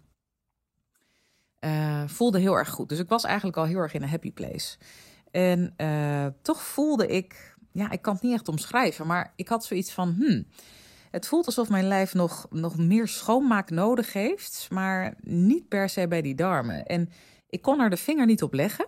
Uh, 1.68 2.04
voelde 2.06 2.40
heel 2.40 2.58
erg 2.58 2.70
goed. 2.70 2.90
Dus 2.90 3.00
ik 3.00 3.10
was 3.10 3.24
eigenlijk 3.24 3.58
al 3.58 3.66
heel 3.66 3.80
erg 3.80 3.94
in 3.94 4.02
een 4.02 4.10
happy 4.10 4.32
place. 4.32 4.78
En 5.32 5.74
uh, 5.78 6.26
toch 6.42 6.62
voelde 6.62 7.08
ik, 7.08 7.56
ja, 7.72 7.92
ik 7.92 8.02
kan 8.02 8.14
het 8.14 8.24
niet 8.24 8.34
echt 8.34 8.48
omschrijven, 8.48 9.08
maar 9.08 9.34
ik 9.36 9.48
had 9.48 9.66
zoiets 9.66 9.92
van, 9.92 10.16
hmm, 10.20 10.48
het 11.12 11.28
voelt 11.28 11.46
alsof 11.46 11.70
mijn 11.70 11.88
lijf 11.88 12.14
nog, 12.14 12.48
nog 12.50 12.78
meer 12.78 13.08
schoonmaak 13.08 13.70
nodig 13.70 14.14
heeft, 14.14 14.68
maar 14.72 15.14
niet 15.22 15.68
per 15.68 15.90
se 15.90 16.08
bij 16.08 16.22
die 16.22 16.36
darmen. 16.36 16.86
En 16.86 17.10
ik 17.50 17.62
kon 17.62 17.80
er 17.80 17.90
de 17.90 17.98
vinger 17.98 18.26
niet 18.26 18.44
op 18.44 18.54
leggen. 18.54 18.88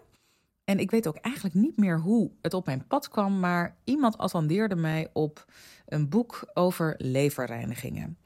En 0.64 0.80
ik 0.80 0.92
weet 0.92 1.08
ook 1.08 1.16
eigenlijk 1.16 1.56
niet 1.56 1.78
meer 1.78 2.00
hoe 2.00 2.31
het 2.42 2.54
op 2.54 2.66
mijn 2.66 2.88
pad 2.88 3.10
kwam, 3.10 3.40
maar 3.40 3.78
iemand 3.84 4.18
attendeerde 4.18 4.76
mij 4.76 5.10
op 5.14 5.46
een 5.86 6.10
boek 6.10 6.50
over 6.54 6.96
leverreinigingen. 6.98 8.18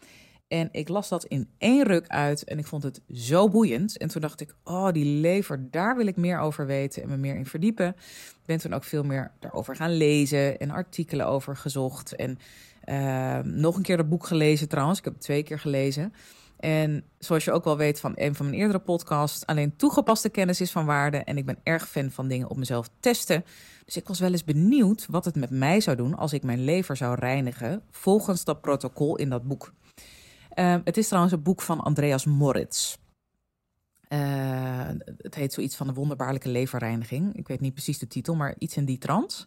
En 0.54 0.70
ik 0.72 0.90
las 0.90 1.10
dat 1.10 1.26
in 1.26 1.50
één 1.58 1.84
ruk 1.84 2.08
uit 2.08 2.44
en 2.44 2.58
ik 2.58 2.66
vond 2.66 2.84
het 2.84 3.02
zo 3.14 3.50
boeiend. 3.50 3.98
En 3.98 4.08
toen 4.08 4.22
dacht 4.22 4.42
ik, 4.42 4.56
oh, 4.64 4.92
die 4.92 5.06
lever, 5.06 5.68
daar 5.72 5.98
wil 5.98 6.08
ik 6.08 6.16
meer 6.16 6.40
over 6.40 6.66
weten 6.66 7.04
en 7.04 7.10
me 7.10 7.18
meer 7.18 7.36
in 7.36 7.46
verdiepen. 7.46 7.88
Ik 7.88 8.46
ben 8.46 8.58
toen 8.58 8.74
ook 8.74 8.84
veel 8.84 9.04
meer 9.04 9.32
daarover 9.40 9.76
gaan 9.76 9.94
lezen 9.94 10.60
en 10.60 10.72
artikelen 10.72 11.28
over 11.28 11.58
gezocht. 11.58 12.16
En 12.16 12.38
uh, 12.86 13.40
nog 13.40 13.76
een 13.76 13.82
keer 13.82 13.98
dat 13.98 14.10
boek 14.10 14.26
gelezen 14.26 14.68
trouwens. 14.70 15.00
Ik 15.00 15.06
heb 15.06 15.14
het 15.14 15.24
twee 15.24 15.44
keer 15.44 15.60
gelezen. 15.60 16.14
En 16.60 17.04
zoals 17.20 17.44
je 17.44 17.52
ook 17.52 17.64
wel 17.64 17.78
weet 17.78 18.00
van 18.00 18.12
een 18.16 18.36
van 18.36 18.46
mijn 18.46 18.58
eerdere 18.58 18.80
podcasts, 18.80 19.46
alleen 19.46 19.76
toegepaste 19.76 20.30
kennis 20.30 20.62
is 20.62 20.72
van 20.72 20.86
waarde. 20.86 21.18
En 21.18 21.38
ik 21.38 21.46
ben 21.46 21.60
erg 21.64 21.90
fan 21.90 22.12
van 22.12 22.28
dingen 22.28 22.50
op 22.50 22.58
mezelf 22.58 22.90
testen. 23.00 23.46
Dus 23.86 23.98
ik 23.98 24.08
was 24.08 24.20
wel 24.20 24.32
eens 24.32 24.44
benieuwd 24.44 25.06
wat 25.10 25.26
het 25.26 25.36
met 25.36 25.50
mij 25.50 25.82
zou 25.82 25.98
doen 25.98 26.18
als 26.18 26.34
ik 26.34 26.44
mijn 26.44 26.64
lever 26.64 26.98
zou 26.98 27.16
reinigen 27.20 27.82
volgens 27.92 28.44
dat 28.44 28.62
protocol 28.62 29.16
in 29.16 29.30
dat 29.30 29.44
boek. 29.44 29.74
Uh, 30.56 30.76
het 30.84 30.98
is 30.98 31.08
trouwens 31.08 31.34
een 31.34 31.44
boek 31.44 31.62
van 31.62 31.80
Andreas 31.80 32.26
Moritz. 32.26 32.98
Uh, 34.10 34.88
het 35.18 35.36
heet 35.36 35.54
zoiets 35.54 35.76
van 35.76 35.88
de 35.88 35.94
wonderbaarlijke 35.94 36.50
leverreiniging. 36.50 37.36
Ik 37.36 37.48
weet 37.48 37.60
niet 37.60 37.74
precies 37.74 38.00
de 38.00 38.08
titel, 38.08 38.36
maar 38.36 38.56
iets 38.58 38.78
in 38.78 38.86
die 38.86 38.98
trant. 38.98 39.46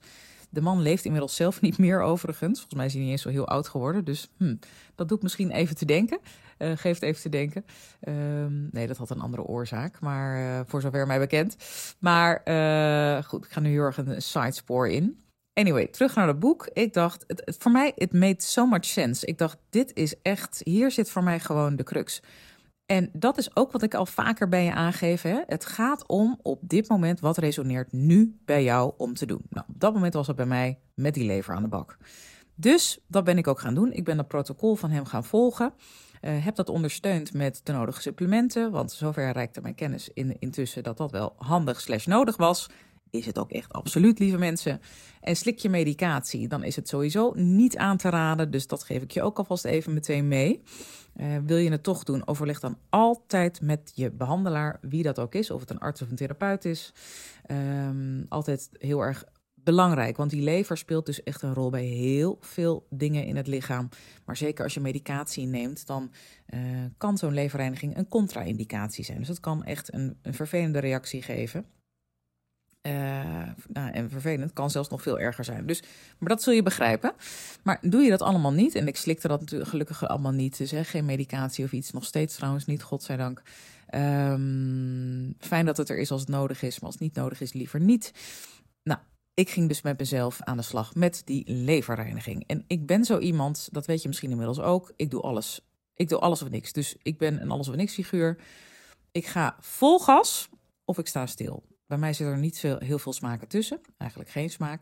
De 0.51 0.61
man 0.61 0.81
leeft 0.81 1.05
inmiddels 1.05 1.37
zelf 1.37 1.61
niet 1.61 1.79
meer 1.79 2.01
overigens. 2.01 2.59
Volgens 2.59 2.75
mij 2.75 2.87
is 2.87 2.93
hij 2.93 3.03
niet 3.03 3.11
eens 3.11 3.23
zo 3.23 3.29
heel 3.29 3.49
oud 3.49 3.69
geworden. 3.69 4.05
Dus 4.05 4.31
hm, 4.37 4.57
dat 4.95 5.09
doet 5.09 5.23
misschien 5.23 5.51
even 5.51 5.77
te 5.77 5.85
denken. 5.85 6.19
Uh, 6.59 6.73
geeft 6.77 7.03
even 7.03 7.23
te 7.23 7.29
denken. 7.29 7.65
Um, 8.09 8.69
nee, 8.73 8.87
dat 8.87 8.97
had 8.97 9.11
een 9.11 9.21
andere 9.21 9.43
oorzaak. 9.43 10.01
Maar 10.01 10.41
uh, 10.41 10.61
voor 10.67 10.81
zover 10.81 11.07
mij 11.07 11.19
bekend. 11.19 11.57
Maar 11.99 12.35
goed, 13.25 13.45
ik 13.45 13.51
ga 13.51 13.61
nu 13.61 13.71
heel 13.71 13.83
erg 13.83 13.97
een 13.97 14.23
sidespoor 14.23 14.89
in. 14.89 15.21
Anyway, 15.59 15.87
terug 15.87 16.15
naar 16.15 16.27
het 16.27 16.39
boek. 16.39 16.69
Ik 16.73 16.93
dacht, 16.93 17.25
het, 17.27 17.43
het, 17.45 17.57
voor 17.59 17.73
mij, 17.73 17.93
it 17.95 18.13
made 18.13 18.43
so 18.43 18.67
much 18.67 18.85
sense. 18.85 19.27
Ik 19.27 19.39
dacht, 19.39 19.59
dit 19.71 19.95
is 19.95 20.15
echt, 20.23 20.61
hier 20.65 20.91
zit 20.91 21.11
voor 21.11 21.23
mij 21.23 21.41
gewoon 21.41 21.77
de 21.77 21.83
crux. 21.83 22.23
En 22.87 23.11
dat 23.13 23.39
is 23.39 23.57
ook 23.57 23.73
wat 23.73 23.83
ik 23.83 23.95
al 23.95 24.07
vaker 24.07 24.49
bij 24.49 24.65
je 24.65 24.73
aangeef. 24.73 25.23
Hè? 25.23 25.41
Het 25.47 25.67
gaat 25.67 26.07
om 26.07 26.39
op 26.43 26.61
dit 26.63 26.89
moment 26.89 27.21
wat 27.21 27.39
resoneert 27.39 27.93
nu 27.93 28.39
bij 28.45 28.63
jou 28.63 28.93
om 28.97 29.15
te 29.15 29.27
doen. 29.27 29.43
Nou, 29.51 29.67
op 29.69 29.81
dat 29.81 29.95
moment 29.95 30.15
was 30.15 30.27
het 30.27 30.37
bij 30.37 30.47
mij 30.47 30.79
met 30.95 31.15
die 31.15 31.27
lever 31.27 31.55
aan 31.55 31.63
de 31.63 31.69
bak. 31.69 31.97
Dus 32.55 32.99
dat 33.07 33.25
ben 33.25 33.39
ik 33.39 33.47
ook 33.47 33.61
gaan 33.61 33.75
doen. 33.75 33.93
Ik 33.93 34.05
ben 34.05 34.19
het 34.19 34.29
protocol 34.29 34.75
van 34.75 34.91
hem 34.91 35.05
gaan 35.05 35.25
volgen. 35.25 35.73
Uh, 36.23 36.45
heb 36.45 36.55
dat 36.55 36.69
ondersteund 36.69 37.33
met 37.33 37.61
de 37.63 37.73
nodige 37.73 38.01
supplementen. 38.01 38.71
Want 38.71 38.93
zover 38.93 39.33
reikte 39.33 39.61
mijn 39.61 39.75
kennis 39.75 40.11
in, 40.15 40.37
intussen 40.39 40.83
dat 40.83 40.97
dat 40.97 41.11
wel 41.11 41.35
handig 41.37 41.81
slash 41.81 42.07
nodig 42.07 42.37
was. 42.37 42.69
Is 43.11 43.27
het 43.27 43.39
ook 43.39 43.51
echt 43.51 43.73
absoluut, 43.73 44.19
lieve 44.19 44.39
mensen. 44.39 44.81
En 45.21 45.37
slik 45.37 45.59
je 45.59 45.69
medicatie, 45.69 46.49
dan 46.49 46.65
is 46.65 46.77
het 46.77 46.89
sowieso 46.89 47.33
niet 47.35 47.77
aan 47.77 47.97
te 47.97 48.09
raden. 48.09 48.51
Dus 48.51 48.67
dat 48.67 48.83
geef 48.83 49.03
ik 49.03 49.11
je 49.11 49.23
ook 49.23 49.39
alvast 49.39 49.65
even 49.65 49.95
meteen 49.95 50.29
mee. 50.29 50.63
Uh, 51.17 51.37
wil 51.47 51.57
je 51.57 51.71
het 51.71 51.83
toch 51.83 52.05
doen, 52.05 52.27
overleg 52.27 52.61
dan 52.61 52.79
altijd 52.89 53.61
met 53.61 53.93
je 53.95 54.11
behandelaar, 54.11 54.79
wie 54.81 55.03
dat 55.03 55.19
ook 55.19 55.35
is, 55.35 55.51
of 55.51 55.61
het 55.61 55.71
een 55.71 55.79
arts 55.79 56.03
of 56.03 56.11
een 56.11 56.17
therapeut 56.17 56.65
is. 56.65 56.93
Um, 57.51 58.27
altijd 58.29 58.69
heel 58.73 59.01
erg 59.01 59.25
belangrijk, 59.55 60.17
want 60.17 60.31
die 60.31 60.43
lever 60.43 60.77
speelt 60.77 61.07
dus 61.07 61.23
echt 61.23 61.43
een 61.43 61.55
rol 61.55 61.71
bij 61.71 61.85
heel 61.85 62.37
veel 62.41 62.87
dingen 62.91 63.25
in 63.25 63.37
het 63.37 63.47
lichaam. 63.47 63.89
Maar 64.25 64.37
zeker 64.37 64.65
als 64.65 64.75
je 64.75 64.81
medicatie 64.81 65.47
neemt, 65.47 65.87
dan 65.87 66.13
uh, 66.55 66.61
kan 66.99 67.19
zo'n 67.19 67.35
leverreiniging 67.35 67.97
een 67.97 68.09
contra-indicatie 68.09 69.05
zijn. 69.05 69.19
Dus 69.19 69.27
dat 69.27 69.41
kan 69.41 69.65
echt 69.65 69.95
een, 69.95 70.19
een 70.23 70.35
vervelende 70.35 70.79
reactie 70.79 71.23
geven. 71.23 71.67
Uh, 72.87 72.93
nou, 73.69 73.93
en 73.93 74.11
vervelend 74.11 74.53
kan 74.53 74.71
zelfs 74.71 74.89
nog 74.89 75.03
veel 75.03 75.19
erger 75.19 75.45
zijn. 75.45 75.67
Dus, 75.67 75.83
maar 76.19 76.29
dat 76.29 76.43
zul 76.43 76.53
je 76.53 76.63
begrijpen. 76.63 77.13
Maar 77.63 77.79
doe 77.81 78.03
je 78.03 78.11
dat 78.11 78.23
allemaal 78.23 78.53
niet, 78.53 78.75
en 78.75 78.87
ik 78.87 78.97
slikte 78.97 79.29
dat 79.29 79.41
natuurlijk 79.41 79.71
gelukkig 79.71 80.09
allemaal 80.09 80.33
niet, 80.33 80.59
dus 80.59 80.71
hè, 80.71 80.85
geen 80.85 81.05
medicatie 81.05 81.65
of 81.65 81.73
iets, 81.73 81.93
nog 81.93 82.05
steeds 82.05 82.35
trouwens 82.35 82.65
niet, 82.67 82.83
godzijdank. 82.83 83.43
Um, 83.95 85.35
fijn 85.39 85.67
dat 85.67 85.77
het 85.77 85.89
er 85.89 85.99
is 85.99 86.11
als 86.11 86.21
het 86.21 86.31
nodig 86.31 86.63
is, 86.63 86.75
maar 86.75 86.85
als 86.85 86.95
het 86.95 87.03
niet 87.03 87.15
nodig 87.15 87.41
is, 87.41 87.53
liever 87.53 87.81
niet. 87.81 88.13
Nou, 88.83 89.01
ik 89.35 89.51
ging 89.51 89.69
dus 89.69 89.83
met 89.83 89.99
mezelf 89.99 90.43
aan 90.43 90.57
de 90.57 90.63
slag 90.63 90.95
met 90.95 91.23
die 91.25 91.45
leverreiniging. 91.47 92.45
En 92.47 92.65
ik 92.67 92.87
ben 92.87 93.05
zo 93.05 93.19
iemand, 93.19 93.69
dat 93.73 93.87
weet 93.87 94.03
je 94.03 94.09
misschien 94.09 94.31
inmiddels 94.31 94.61
ook, 94.61 94.93
ik 94.97 95.11
doe 95.11 95.21
alles. 95.21 95.61
Ik 95.95 96.09
doe 96.09 96.19
alles 96.19 96.43
of 96.43 96.51
niks. 96.51 96.73
Dus 96.73 96.97
ik 97.03 97.19
ben 97.19 97.43
een 97.43 97.51
alles 97.51 97.69
of 97.69 97.75
niks 97.75 97.95
figuur. 97.95 98.39
Ik 99.13 99.27
ga 99.27 99.57
vol 99.61 99.99
gas 99.99 100.49
of 100.85 100.99
ik 100.99 101.07
sta 101.07 101.27
stil. 101.27 101.63
Bij 101.87 101.99
mij 101.99 102.13
zit 102.13 102.27
er 102.27 102.39
niet 102.39 102.59
veel, 102.59 102.79
heel 102.79 102.99
veel 102.99 103.13
smaken 103.13 103.49
tussen. 103.49 103.81
Eigenlijk 103.99 104.31
geen 104.31 104.51
smaak. 104.51 104.81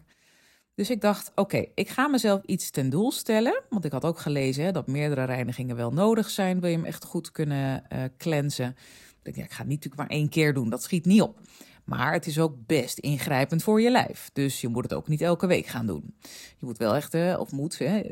Dus 0.74 0.90
ik 0.90 1.00
dacht, 1.00 1.32
oké, 1.34 1.64
ik 1.74 1.88
ga 1.88 2.08
mezelf 2.08 2.42
iets 2.44 2.70
ten 2.70 2.90
doel 2.90 3.12
stellen. 3.12 3.62
Want 3.68 3.84
ik 3.84 3.92
had 3.92 4.04
ook 4.04 4.18
gelezen 4.18 4.64
hè, 4.64 4.72
dat 4.72 4.86
meerdere 4.86 5.24
reinigingen 5.24 5.76
wel 5.76 5.92
nodig 5.92 6.30
zijn. 6.30 6.60
Wil 6.60 6.70
je 6.70 6.76
hem 6.76 6.84
echt 6.84 7.04
goed 7.04 7.30
kunnen 7.30 7.84
uh, 7.92 8.04
cleansen. 8.18 8.76
Ik 9.22 9.36
ja, 9.36 9.42
ik 9.42 9.50
ga 9.50 9.58
het 9.58 9.66
niet 9.66 9.84
natuurlijk 9.84 10.10
maar 10.10 10.18
één 10.18 10.28
keer 10.28 10.54
doen. 10.54 10.70
Dat 10.70 10.82
schiet 10.82 11.04
niet 11.04 11.22
op. 11.22 11.40
Maar 11.84 12.12
het 12.12 12.26
is 12.26 12.38
ook 12.38 12.66
best 12.66 12.98
ingrijpend 12.98 13.62
voor 13.62 13.80
je 13.80 13.90
lijf. 13.90 14.30
Dus 14.32 14.60
je 14.60 14.68
moet 14.68 14.82
het 14.82 14.92
ook 14.92 15.08
niet 15.08 15.20
elke 15.20 15.46
week 15.46 15.66
gaan 15.66 15.86
doen. 15.86 16.14
Je 16.58 16.66
moet 16.66 16.78
wel 16.78 16.94
echt, 16.94 17.14
of 17.38 17.52
moet, 17.52 17.78
hè, 17.78 18.02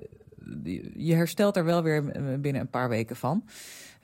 je 0.95 1.15
herstelt 1.15 1.57
er 1.57 1.65
wel 1.65 1.83
weer 1.83 2.05
binnen 2.41 2.61
een 2.61 2.71
paar 2.71 2.89
weken 2.89 3.17
van. 3.17 3.45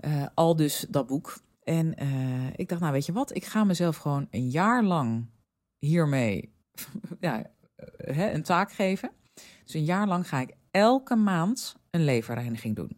Uh, 0.00 0.26
al 0.34 0.56
dus 0.56 0.86
dat 0.88 1.06
boek. 1.06 1.38
En 1.68 2.02
uh, 2.02 2.46
ik 2.56 2.68
dacht, 2.68 2.80
nou 2.80 2.92
weet 2.92 3.06
je 3.06 3.12
wat, 3.12 3.34
ik 3.36 3.44
ga 3.44 3.64
mezelf 3.64 3.96
gewoon 3.96 4.26
een 4.30 4.50
jaar 4.50 4.84
lang 4.84 5.30
hiermee 5.78 6.54
ja, 7.20 7.38
uh, 7.38 7.44
hè, 8.16 8.30
een 8.30 8.42
taak 8.42 8.72
geven. 8.72 9.10
Dus 9.64 9.74
een 9.74 9.84
jaar 9.84 10.06
lang 10.06 10.28
ga 10.28 10.40
ik 10.40 10.54
elke 10.70 11.14
maand 11.14 11.76
een 11.90 12.04
leverreiniging 12.04 12.76
doen. 12.76 12.96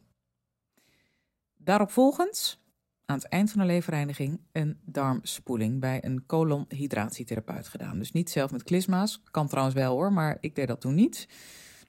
Daarop 1.57 1.91
volgens, 1.91 2.61
aan 3.05 3.17
het 3.17 3.29
eind 3.29 3.51
van 3.51 3.61
de 3.61 3.67
leverreiniging, 3.67 4.41
een 4.53 4.79
darmspoeling 4.85 5.81
bij 5.81 6.05
een 6.05 6.27
colonhydratietherapeut 6.27 7.69
gedaan. 7.69 7.99
Dus 7.99 8.13
niet 8.13 8.31
zelf 8.31 8.51
met 8.51 8.63
klisma's, 8.63 9.23
kan 9.31 9.49
trouwens 9.49 9.77
wel 9.77 9.93
hoor, 9.93 10.13
maar 10.13 10.37
ik 10.41 10.55
deed 10.55 10.69
dat 10.69 10.81
toen 10.81 10.95
niet. 10.95 11.29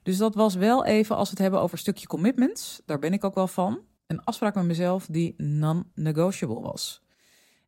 Dus 0.02 0.16
dat 0.16 0.34
was 0.34 0.54
wel 0.54 0.84
even, 0.84 1.16
als 1.16 1.24
we 1.24 1.34
het 1.34 1.42
hebben 1.42 1.60
over 1.60 1.74
een 1.74 1.82
stukje 1.82 2.06
commitments, 2.06 2.82
daar 2.86 2.98
ben 2.98 3.12
ik 3.12 3.24
ook 3.24 3.34
wel 3.34 3.48
van. 3.48 3.80
Een 4.12 4.24
afspraak 4.24 4.54
met 4.54 4.64
mezelf 4.64 5.06
die 5.06 5.34
non-negotiable 5.36 6.60
was. 6.60 7.02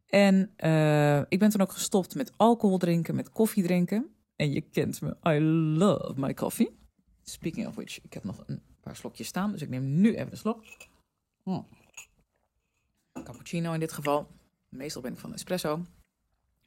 En 0.06 0.50
uh, 0.64 1.18
ik 1.28 1.38
ben 1.38 1.50
toen 1.50 1.60
ook 1.60 1.72
gestopt 1.72 2.14
met 2.14 2.32
alcohol 2.36 2.78
drinken, 2.78 3.14
met 3.14 3.30
koffie 3.30 3.62
drinken. 3.62 4.14
En 4.36 4.52
je 4.52 4.60
kent 4.60 5.00
me, 5.00 5.16
I 5.26 5.40
love 5.78 6.12
my 6.16 6.34
coffee. 6.34 6.76
Speaking 7.22 7.66
of 7.66 7.74
which, 7.74 8.02
ik 8.02 8.12
heb 8.12 8.24
nog 8.24 8.42
een 8.46 8.62
paar 8.80 8.96
slokjes 8.96 9.26
staan, 9.26 9.52
dus 9.52 9.62
ik 9.62 9.68
neem 9.68 10.00
nu 10.00 10.14
even 10.14 10.30
een 10.30 10.36
slok. 10.36 10.64
Hmm. 11.42 11.66
Cappuccino 13.12 13.72
in 13.72 13.80
dit 13.80 13.92
geval. 13.92 14.26
Meestal 14.68 15.02
ben 15.02 15.12
ik 15.12 15.18
van 15.18 15.32
espresso. 15.32 15.84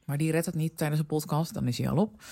Maar 0.04 0.18
die 0.18 0.30
redt 0.30 0.46
het 0.46 0.54
niet 0.54 0.76
tijdens 0.76 1.00
een 1.00 1.06
podcast, 1.06 1.54
dan 1.54 1.68
is 1.68 1.78
hij 1.78 1.88
al 1.88 1.96
op. 1.96 2.22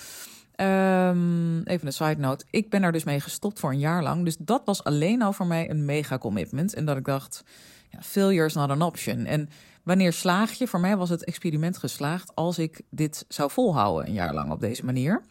Um, 0.61 1.63
even 1.63 1.87
een 1.87 1.93
side 1.93 2.17
note. 2.17 2.45
Ik 2.49 2.69
ben 2.69 2.83
er 2.83 2.91
dus 2.91 3.03
mee 3.03 3.19
gestopt 3.19 3.59
voor 3.59 3.71
een 3.71 3.79
jaar 3.79 4.03
lang. 4.03 4.23
Dus 4.23 4.37
dat 4.39 4.61
was 4.65 4.83
alleen 4.83 5.21
al 5.21 5.33
voor 5.33 5.47
mij 5.47 5.69
een 5.69 5.85
mega 5.85 6.17
commitment. 6.17 6.73
En 6.73 6.85
dat 6.85 6.97
ik 6.97 7.05
dacht, 7.05 7.43
ja, 7.89 8.01
failure 8.01 8.45
is 8.45 8.53
not 8.53 8.69
an 8.69 8.81
option. 8.81 9.25
En 9.25 9.49
wanneer 9.83 10.13
slaag 10.13 10.51
je? 10.51 10.67
Voor 10.67 10.79
mij 10.79 10.97
was 10.97 11.09
het 11.09 11.23
experiment 11.23 11.77
geslaagd 11.77 12.35
als 12.35 12.59
ik 12.59 12.81
dit 12.89 13.25
zou 13.27 13.51
volhouden 13.51 14.07
een 14.07 14.13
jaar 14.13 14.33
lang 14.33 14.51
op 14.51 14.59
deze 14.59 14.85
manier. 14.85 15.21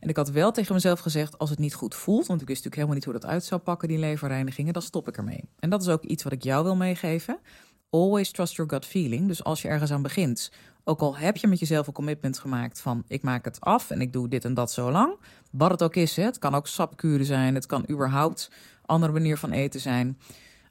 En 0.00 0.08
ik 0.08 0.16
had 0.16 0.30
wel 0.30 0.52
tegen 0.52 0.74
mezelf 0.74 1.00
gezegd, 1.00 1.38
als 1.38 1.50
het 1.50 1.58
niet 1.58 1.74
goed 1.74 1.94
voelt, 1.94 2.26
want 2.26 2.40
ik 2.40 2.48
wist 2.48 2.64
natuurlijk 2.64 2.74
helemaal 2.74 2.94
niet 2.94 3.04
hoe 3.04 3.12
dat 3.12 3.26
uit 3.26 3.44
zou 3.44 3.60
pakken, 3.60 3.88
die 3.88 3.98
leverreinigingen, 3.98 4.72
dan 4.72 4.82
stop 4.82 5.08
ik 5.08 5.16
ermee. 5.16 5.44
En 5.58 5.70
dat 5.70 5.82
is 5.82 5.88
ook 5.88 6.02
iets 6.02 6.22
wat 6.22 6.32
ik 6.32 6.42
jou 6.42 6.64
wil 6.64 6.76
meegeven. 6.76 7.38
Always 7.96 8.30
trust 8.30 8.54
your 8.54 8.70
gut 8.70 8.84
feeling. 8.84 9.28
Dus 9.28 9.44
als 9.44 9.62
je 9.62 9.68
ergens 9.68 9.92
aan 9.92 10.02
begint, 10.02 10.52
ook 10.84 11.00
al 11.00 11.16
heb 11.16 11.36
je 11.36 11.46
met 11.46 11.58
jezelf 11.58 11.86
een 11.86 11.92
commitment 11.92 12.38
gemaakt 12.38 12.80
van 12.80 13.04
ik 13.08 13.22
maak 13.22 13.44
het 13.44 13.60
af 13.60 13.90
en 13.90 14.00
ik 14.00 14.12
doe 14.12 14.28
dit 14.28 14.44
en 14.44 14.54
dat 14.54 14.72
zo 14.72 14.90
lang. 14.90 15.18
Wat 15.50 15.70
het 15.70 15.82
ook 15.82 15.96
is, 15.96 16.16
het 16.16 16.38
kan 16.38 16.54
ook 16.54 16.66
sapkuren 16.66 17.26
zijn, 17.26 17.54
het 17.54 17.66
kan 17.66 17.84
überhaupt 17.90 18.50
andere 18.84 19.12
manier 19.12 19.36
van 19.36 19.50
eten 19.50 19.80
zijn. 19.80 20.18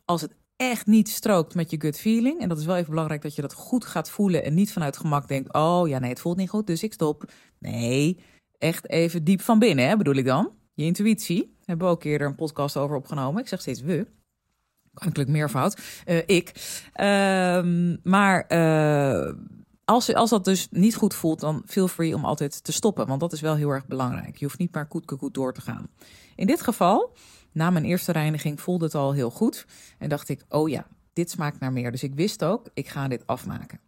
Als 0.06 0.22
het 0.22 0.36
echt 0.56 0.86
niet 0.86 1.10
strookt 1.10 1.56
met 1.56 1.72
je 1.72 1.82
gut 1.82 2.00
feeling, 2.00 2.40
en 2.40 2.50
dat 2.50 2.58
is 2.58 2.66
wel 2.66 2.76
even 2.76 2.90
belangrijk 2.90 3.22
dat 3.22 3.36
je 3.36 3.42
dat 3.42 3.54
goed 3.54 3.86
gaat 3.86 4.10
voelen 4.10 4.44
en 4.44 4.54
niet 4.54 4.74
vanuit 4.74 4.98
gemak 4.98 5.28
denkt, 5.28 5.54
oh 5.54 5.88
ja 5.88 6.00
nee, 6.00 6.10
het 6.10 6.20
voelt 6.20 6.38
niet 6.38 6.50
goed, 6.50 6.68
dus 6.68 6.84
ik 6.84 6.94
stop. 6.94 7.32
Nee, 7.60 8.20
echt 8.58 8.90
even 8.90 9.24
diep 9.24 9.42
van 9.42 9.60
binnen, 9.60 9.88
hè, 9.88 9.98
bedoel 9.98 10.16
ik 10.16 10.26
dan. 10.26 10.52
Je 10.74 10.84
intuïtie, 10.84 11.58
hebben 11.66 11.88
we 11.88 11.94
ook 11.94 12.04
eerder 12.04 12.28
een 12.28 12.36
podcast 12.36 12.78
over 12.78 12.96
opgenomen. 12.96 13.42
Ik 13.42 13.48
zeg 13.48 13.62
steeds 13.62 13.82
we, 13.82 14.08
koninklijk 14.96 15.30
meervoud, 15.30 15.82
uh, 16.06 16.18
ik. 16.26 16.52
Uh, 16.96 17.96
maar 18.04 18.46
uh, 18.50 19.34
als, 19.86 20.14
als 20.14 20.30
dat 20.30 20.46
dus 20.46 20.68
niet 20.72 20.96
goed 20.96 21.14
voelt, 21.14 21.40
dan 21.40 21.64
feel 21.66 21.88
free 21.88 22.16
om 22.16 22.26
altijd 22.26 22.64
te 22.64 22.72
stoppen. 22.72 23.08
Want 23.08 23.20
dat 23.20 23.34
is 23.34 23.42
wel 23.42 23.56
heel 23.56 23.70
erg 23.70 23.88
belangrijk. 23.88 24.38
Je 24.38 24.46
hoeft 24.46 24.60
niet 24.60 24.74
maar 24.74 24.88
koet 24.88 25.34
door 25.34 25.54
te 25.54 25.62
gaan. 25.62 25.88
In 26.36 26.48
dit 26.48 26.62
geval, 26.62 27.14
na 27.52 27.70
mijn 27.70 27.86
eerste 27.86 28.12
reiniging, 28.12 28.62
voelde 28.62 28.86
het 28.86 28.96
al 28.96 29.14
heel 29.14 29.30
goed. 29.30 29.66
En 29.98 30.10
dacht 30.10 30.30
ik, 30.30 30.46
oh 30.50 30.70
ja, 30.70 30.88
dit 31.14 31.32
smaakt 31.32 31.60
naar 31.60 31.74
meer. 31.74 31.92
Dus 31.92 32.04
ik 32.04 32.16
wist 32.16 32.44
ook, 32.44 32.70
ik 32.74 32.88
ga 32.88 33.08
dit 33.08 33.28
afmaken. 33.28 33.80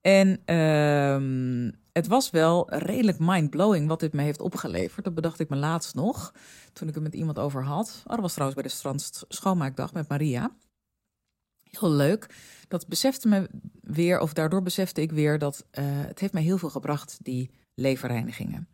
En 0.00 0.28
uh, 0.46 1.72
het 1.92 2.06
was 2.06 2.30
wel 2.30 2.74
redelijk 2.74 3.18
mind-blowing 3.18 3.88
wat 3.88 4.00
dit 4.00 4.12
me 4.12 4.22
heeft 4.22 4.40
opgeleverd. 4.40 5.04
Dat 5.04 5.14
bedacht 5.14 5.40
ik 5.40 5.48
me 5.48 5.56
laatst 5.56 5.94
nog, 5.94 6.32
toen 6.74 6.88
ik 6.88 6.94
het 6.94 7.02
met 7.02 7.14
iemand 7.14 7.38
over 7.38 7.64
had. 7.64 8.02
Oh, 8.04 8.10
dat 8.10 8.20
was 8.20 8.32
trouwens 8.32 8.60
bij 8.60 8.70
de 8.70 8.76
Strand 8.76 9.24
Schoonmaakdag 9.28 9.92
met 9.92 10.08
Maria. 10.08 10.50
Heel 11.62 11.90
leuk. 11.90 12.34
Dat 12.68 12.86
besefte 12.86 13.28
me 13.28 13.48
weer, 13.80 14.20
of 14.20 14.32
daardoor 14.32 14.62
besefte 14.62 15.00
ik 15.00 15.12
weer 15.12 15.38
dat 15.38 15.64
uh, 15.72 15.84
het 15.86 16.18
heeft 16.18 16.32
mij 16.32 16.42
heel 16.42 16.58
veel 16.58 16.70
gebracht, 16.70 17.18
die 17.22 17.50
leverreinigingen. 17.74 18.68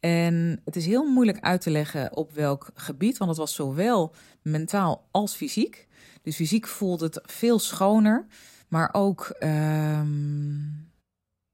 En 0.00 0.60
het 0.64 0.76
is 0.76 0.86
heel 0.86 1.04
moeilijk 1.04 1.40
uit 1.40 1.60
te 1.60 1.70
leggen 1.70 2.16
op 2.16 2.32
welk 2.32 2.70
gebied, 2.74 3.16
want 3.16 3.30
het 3.30 3.38
was 3.38 3.54
zowel 3.54 4.14
mentaal 4.42 5.08
als 5.10 5.34
fysiek. 5.34 5.88
Dus 6.22 6.36
fysiek 6.36 6.66
voelde 6.66 7.04
het 7.04 7.20
veel 7.22 7.58
schoner, 7.58 8.26
maar 8.68 8.88
ook, 8.92 9.36
um, 9.40 10.90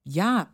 ja, 0.03 0.51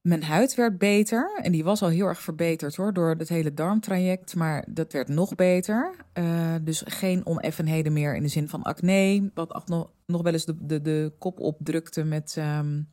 mijn 0.00 0.22
huid 0.22 0.54
werd 0.54 0.78
beter. 0.78 1.38
En 1.42 1.52
die 1.52 1.64
was 1.64 1.82
al 1.82 1.88
heel 1.88 2.06
erg 2.06 2.20
verbeterd 2.20 2.76
hoor, 2.76 2.92
door 2.92 3.14
het 3.18 3.28
hele 3.28 3.54
darmtraject. 3.54 4.34
Maar 4.34 4.64
dat 4.68 4.92
werd 4.92 5.08
nog 5.08 5.34
beter. 5.34 5.94
Uh, 6.14 6.54
dus 6.62 6.82
geen 6.86 7.26
oneffenheden 7.26 7.92
meer 7.92 8.16
in 8.16 8.22
de 8.22 8.28
zin 8.28 8.48
van 8.48 8.62
acne. 8.62 9.30
Wat 9.34 9.68
nog, 9.68 10.22
wel 10.22 10.32
eens 10.32 10.44
de, 10.44 10.66
de, 10.66 10.80
de 10.80 11.12
kop 11.18 11.40
opdrukte 11.40 12.04
met. 12.04 12.36
Um, 12.38 12.88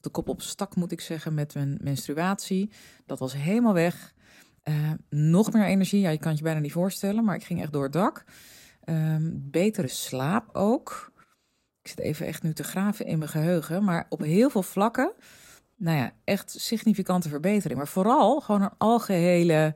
de 0.00 0.10
kop 0.10 0.28
op 0.28 0.42
stak, 0.42 0.76
moet 0.76 0.92
ik 0.92 1.00
zeggen, 1.00 1.34
met 1.34 1.54
mijn 1.54 1.78
menstruatie. 1.82 2.70
Dat 3.06 3.18
was 3.18 3.32
helemaal 3.32 3.72
weg. 3.72 4.14
Uh, 4.64 4.92
nog 5.10 5.52
meer 5.52 5.66
energie. 5.66 6.00
Ja, 6.00 6.10
je 6.10 6.18
kan 6.18 6.28
het 6.28 6.38
je 6.38 6.44
bijna 6.44 6.60
niet 6.60 6.72
voorstellen, 6.72 7.24
maar 7.24 7.34
ik 7.34 7.44
ging 7.44 7.62
echt 7.62 7.72
door 7.72 7.82
het 7.82 7.92
dak. 7.92 8.24
Um, 8.84 9.48
betere 9.50 9.88
slaap 9.88 10.48
ook. 10.52 11.12
Ik 11.82 11.88
zit 11.88 11.98
even 11.98 12.26
echt 12.26 12.42
nu 12.42 12.52
te 12.52 12.64
graven 12.64 13.06
in 13.06 13.18
mijn 13.18 13.30
geheugen. 13.30 13.84
Maar 13.84 14.06
op 14.08 14.20
heel 14.20 14.50
veel 14.50 14.62
vlakken 14.62 15.12
nou 15.78 15.96
ja, 15.96 16.12
echt 16.24 16.54
significante 16.58 17.28
verbetering. 17.28 17.78
Maar 17.78 17.88
vooral 17.88 18.40
gewoon 18.40 18.62
een 18.62 18.76
algehele 18.78 19.74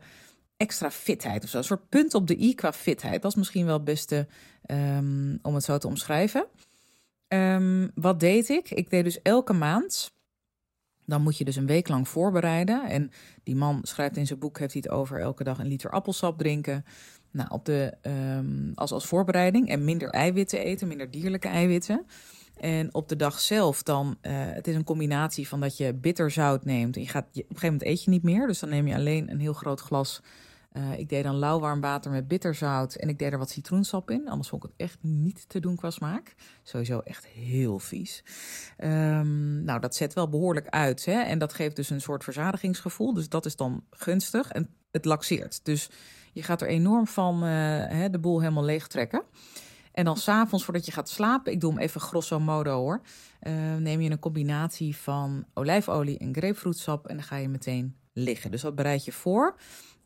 extra 0.57 0.91
fitheid 0.91 1.45
of 1.45 1.51
zo. 1.51 1.59
Een 1.59 1.65
soort 1.65 1.89
punt 1.89 2.15
op 2.15 2.27
de 2.27 2.41
i 2.41 2.55
qua 2.55 2.73
fitheid. 2.73 3.23
Dat 3.23 3.31
is 3.31 3.37
misschien 3.37 3.65
wel 3.65 3.75
het 3.75 3.85
beste 3.85 4.27
um, 4.67 5.39
om 5.43 5.55
het 5.55 5.65
zo 5.65 5.79
te 5.79 5.87
omschrijven. 5.87 6.47
Um, 7.29 7.91
wat 7.95 8.21
deed 8.21 8.49
ik? 8.49 8.71
Ik 8.71 8.91
deed 8.91 9.05
dus 9.05 9.23
elke 9.23 9.53
maand. 9.53 10.13
Dan 11.05 11.23
moet 11.23 11.39
je 11.39 11.45
dus 11.45 11.57
een 11.57 11.67
week 11.67 11.89
lang 11.89 12.09
voorbereiden. 12.09 12.89
En 12.89 13.11
die 13.43 13.57
man 13.57 13.79
schrijft 13.83 14.17
in 14.17 14.27
zijn 14.27 14.39
boek, 14.39 14.59
heeft 14.59 14.73
hij 14.73 14.83
het 14.85 14.93
over 14.93 15.21
elke 15.21 15.45
dag 15.45 15.59
een 15.59 15.67
liter 15.67 15.91
appelsap 15.91 16.39
drinken. 16.39 16.85
Nou, 17.31 17.51
op 17.51 17.65
de, 17.65 17.95
um, 18.03 18.73
als, 18.75 18.93
als 18.93 19.07
voorbereiding. 19.07 19.69
En 19.69 19.85
minder 19.85 20.09
eiwitten 20.09 20.59
eten, 20.59 20.89
minder 20.89 21.11
dierlijke 21.11 21.49
eiwitten. 21.49 22.07
En 22.63 22.95
op 22.95 23.09
de 23.09 23.17
dag 23.17 23.41
zelf 23.41 23.83
dan, 23.83 24.07
uh, 24.23 24.33
het 24.35 24.69
is 24.69 24.75
een 24.75 24.85
combinatie 24.85 25.49
van 25.49 25.61
dat 25.61 25.77
je 25.77 25.95
bitterzout 25.95 26.65
neemt. 26.65 26.97
En 26.97 27.03
je 27.03 27.09
gaat, 27.09 27.25
op 27.25 27.35
een 27.35 27.43
gegeven 27.43 27.67
moment 27.67 27.83
eet 27.83 28.05
je 28.05 28.11
niet 28.11 28.23
meer, 28.23 28.47
dus 28.47 28.59
dan 28.59 28.69
neem 28.69 28.87
je 28.87 28.95
alleen 28.95 29.31
een 29.31 29.41
heel 29.41 29.53
groot 29.53 29.81
glas. 29.81 30.23
Uh, 30.73 30.99
ik 30.99 31.09
deed 31.09 31.23
dan 31.23 31.37
lauwwarm 31.37 31.81
water 31.81 32.11
met 32.11 32.29
bitterzout 32.29 32.95
en 32.95 33.09
ik 33.09 33.19
deed 33.19 33.33
er 33.33 33.39
wat 33.39 33.51
citroensap 33.51 34.11
in. 34.11 34.29
Anders 34.29 34.49
vond 34.49 34.65
ik 34.65 34.71
het 34.71 34.81
echt 34.81 34.99
niet 35.01 35.49
te 35.49 35.61
doen 35.61 35.77
qua 35.77 35.91
smaak. 35.91 36.35
Sowieso 36.63 36.99
echt 36.99 37.27
heel 37.27 37.79
vies. 37.79 38.25
Um, 38.79 39.65
nou, 39.65 39.81
dat 39.81 39.95
zet 39.95 40.15
wel 40.15 40.29
behoorlijk 40.29 40.69
uit. 40.69 41.05
Hè? 41.05 41.21
En 41.21 41.39
dat 41.39 41.55
geeft 41.55 41.77
dus 41.77 41.91
een 41.91 42.01
soort 42.01 42.25
verzadigingsgevoel. 42.25 43.15
Dus 43.15 43.29
dat 43.29 43.47
is 43.47 43.57
dan 43.57 43.85
gunstig 43.91 44.51
en 44.51 44.69
het 44.91 45.05
laxeert. 45.05 45.65
Dus 45.65 45.91
je 46.33 46.43
gaat 46.43 46.61
er 46.61 46.69
enorm 46.69 47.07
van 47.07 47.35
uh, 47.35 48.05
de 48.11 48.19
boel 48.21 48.41
helemaal 48.41 48.65
leeg 48.65 48.87
trekken. 48.87 49.23
En 49.93 50.05
dan 50.05 50.17
s'avonds 50.17 50.65
voordat 50.65 50.87
je 50.87 50.93
gaat 50.93 51.09
slapen, 51.09 51.53
ik 51.53 51.61
doe 51.61 51.73
hem 51.73 51.81
even 51.81 52.01
grosso 52.01 52.41
modo 52.41 52.79
hoor, 52.79 53.01
uh, 53.43 53.77
neem 53.77 54.01
je 54.01 54.11
een 54.11 54.19
combinatie 54.19 54.97
van 54.97 55.45
olijfolie 55.55 56.19
en 56.19 56.35
grapefruitsap 56.35 57.07
en 57.07 57.17
dan 57.17 57.25
ga 57.25 57.37
je 57.37 57.49
meteen 57.49 57.97
liggen. 58.13 58.51
Dus 58.51 58.63
dat 58.63 58.75
bereid 58.75 59.05
je 59.05 59.13
voor. 59.13 59.57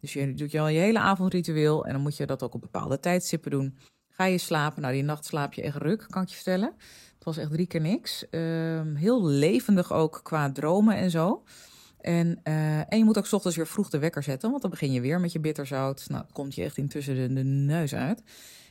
Dus 0.01 0.13
je 0.13 0.35
doet 0.35 0.51
je 0.51 0.61
al 0.61 0.69
je 0.69 0.79
hele 0.79 0.99
avondritueel 0.99 1.87
en 1.87 1.93
dan 1.93 2.03
moet 2.03 2.17
je 2.17 2.27
dat 2.27 2.43
ook 2.43 2.55
op 2.55 2.61
bepaalde 2.61 3.01
tijdstippen 3.01 3.51
doen. 3.51 3.79
Ga 4.09 4.25
je 4.25 4.39
slapen? 4.39 4.83
Nou, 4.83 4.95
die 4.95 5.03
nacht 5.03 5.25
slaap 5.25 5.53
je 5.53 5.63
echt 5.63 5.77
ruk, 5.77 6.07
kan 6.09 6.23
ik 6.23 6.29
je 6.29 6.35
vertellen. 6.35 6.75
Het 7.15 7.25
was 7.25 7.37
echt 7.37 7.51
drie 7.51 7.67
keer 7.67 7.81
niks. 7.81 8.25
Uh, 8.31 8.41
heel 8.95 9.25
levendig 9.25 9.93
ook 9.93 10.21
qua 10.23 10.53
dromen 10.53 10.97
en 10.97 11.11
zo. 11.11 11.43
En, 12.01 12.41
uh, 12.45 12.79
en 12.79 12.99
je 12.99 13.05
moet 13.05 13.19
ook 13.19 13.33
ochtends 13.33 13.57
weer 13.57 13.67
vroeg 13.67 13.91
de 13.91 13.99
wekker 13.99 14.23
zetten, 14.23 14.51
want 14.51 14.63
dan 14.63 14.71
begin 14.71 14.93
je 14.93 15.01
weer 15.01 15.21
met 15.21 15.33
je 15.33 15.41
bitterzout. 15.41 16.05
Nou, 16.09 16.25
komt 16.33 16.55
je 16.55 16.63
echt 16.63 16.77
intussen 16.77 17.35
de 17.35 17.45
neus 17.45 17.95
uit. 17.95 18.23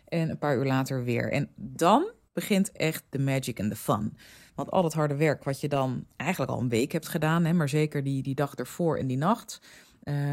En 0.08 0.30
een 0.30 0.38
paar 0.38 0.58
uur 0.58 0.66
later 0.66 1.04
weer. 1.04 1.32
En 1.32 1.50
dan 1.56 2.12
begint 2.34 2.72
echt 2.72 3.04
de 3.10 3.20
magic 3.20 3.60
en 3.60 3.70
de 3.70 3.76
fun. 3.76 4.18
Want 4.56 4.72
al 4.72 4.84
het 4.84 4.94
harde 4.94 5.16
werk 5.16 5.44
wat 5.44 5.62
je 5.62 5.68
dan 5.68 6.06
eigenlijk 6.16 6.52
al 6.52 6.60
een 6.60 6.70
week 6.70 6.92
hebt 6.92 7.08
gedaan, 7.08 7.46
hè, 7.46 7.54
maar 7.54 7.70
zeker 7.70 8.04
die, 8.04 8.24
die 8.24 8.36
dag 8.36 8.56
ervoor 8.56 8.98
en 8.98 9.08
die 9.08 9.18
nacht, 9.18 9.62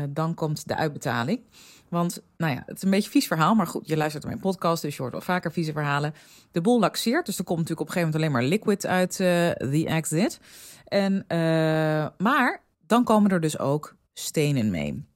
dan 0.08 0.34
komt 0.34 0.68
de 0.68 0.76
uitbetaling. 0.76 1.40
Want, 1.88 2.22
nou 2.36 2.52
ja, 2.52 2.62
het 2.66 2.76
is 2.76 2.82
een 2.82 2.90
beetje 2.90 3.10
vies 3.10 3.26
verhaal, 3.26 3.54
maar 3.54 3.66
goed, 3.66 3.88
je 3.88 3.96
luistert 3.96 4.24
naar 4.24 4.32
mijn 4.32 4.44
podcast, 4.44 4.82
dus 4.82 4.96
je 4.96 5.00
hoort 5.00 5.12
wel 5.12 5.22
vaker 5.22 5.52
vieze 5.52 5.72
verhalen. 5.72 6.14
De 6.50 6.60
boel 6.60 6.80
laxeert, 6.80 7.26
dus 7.26 7.38
er 7.38 7.44
komt 7.44 7.58
natuurlijk 7.58 7.88
op 7.90 7.96
een 7.96 8.02
gegeven 8.02 8.20
moment 8.20 8.40
alleen 8.40 8.50
maar 8.50 8.58
liquid 8.58 8.86
uit 8.86 9.18
uh, 9.18 9.50
The 9.50 9.86
Exit. 9.86 10.40
En, 10.84 11.12
uh, 11.14 12.08
maar 12.18 12.62
dan 12.86 13.04
komen 13.04 13.30
er 13.30 13.40
dus 13.40 13.58
ook 13.58 13.96
stenen 14.12 14.70
mee. 14.70 15.10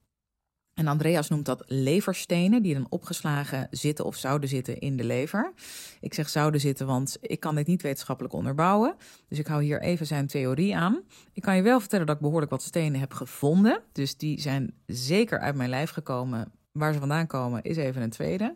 En 0.77 0.87
Andreas 0.87 1.29
noemt 1.29 1.45
dat 1.45 1.63
leverstenen, 1.65 2.61
die 2.61 2.73
dan 2.73 2.87
opgeslagen 2.89 3.67
zitten 3.71 4.05
of 4.05 4.15
zouden 4.15 4.49
zitten 4.49 4.79
in 4.79 4.97
de 4.97 5.03
lever. 5.03 5.53
Ik 5.99 6.13
zeg 6.13 6.29
zouden 6.29 6.59
zitten, 6.59 6.87
want 6.87 7.17
ik 7.21 7.39
kan 7.39 7.55
dit 7.55 7.67
niet 7.67 7.81
wetenschappelijk 7.81 8.33
onderbouwen. 8.33 8.95
Dus 9.27 9.39
ik 9.39 9.47
hou 9.47 9.63
hier 9.63 9.81
even 9.81 10.05
zijn 10.05 10.27
theorie 10.27 10.75
aan. 10.75 11.01
Ik 11.33 11.41
kan 11.41 11.55
je 11.55 11.61
wel 11.61 11.79
vertellen 11.79 12.05
dat 12.05 12.15
ik 12.15 12.21
behoorlijk 12.21 12.51
wat 12.51 12.63
stenen 12.63 12.99
heb 12.99 13.13
gevonden. 13.13 13.81
Dus 13.91 14.17
die 14.17 14.41
zijn 14.41 14.73
zeker 14.85 15.39
uit 15.39 15.55
mijn 15.55 15.69
lijf 15.69 15.89
gekomen. 15.89 16.51
Waar 16.71 16.93
ze 16.93 16.99
vandaan 16.99 17.27
komen 17.27 17.63
is 17.63 17.77
even 17.77 18.01
een 18.01 18.09
tweede. 18.09 18.55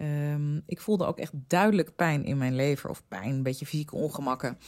Um, 0.00 0.62
ik 0.66 0.80
voelde 0.80 1.06
ook 1.06 1.18
echt 1.18 1.32
duidelijk 1.34 1.96
pijn 1.96 2.24
in 2.24 2.38
mijn 2.38 2.54
lever, 2.54 2.90
of 2.90 3.02
pijn, 3.08 3.30
een 3.30 3.42
beetje 3.42 3.66
fysieke 3.66 3.96
ongemakken. 3.96 4.58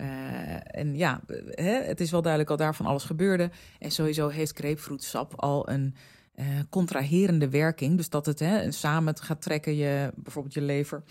Uh, 0.00 0.76
en 0.76 0.96
ja, 0.96 1.20
hè, 1.50 1.82
het 1.82 2.00
is 2.00 2.10
wel 2.10 2.22
duidelijk 2.22 2.50
al 2.50 2.56
daarvan 2.56 2.86
alles 2.86 3.04
gebeurde. 3.04 3.50
En 3.78 3.90
sowieso 3.90 4.28
heeft 4.28 4.56
grapefruitsap 4.56 5.40
al 5.40 5.68
een 5.68 5.94
uh, 6.34 6.46
contraherende 6.70 7.48
werking. 7.48 7.96
Dus 7.96 8.08
dat 8.08 8.26
het 8.26 8.38
hè, 8.38 8.70
samen 8.70 9.18
gaat 9.18 9.42
trekken, 9.42 9.74
je, 9.74 10.12
bijvoorbeeld 10.16 10.54
je 10.54 10.62
lever, 10.62 11.02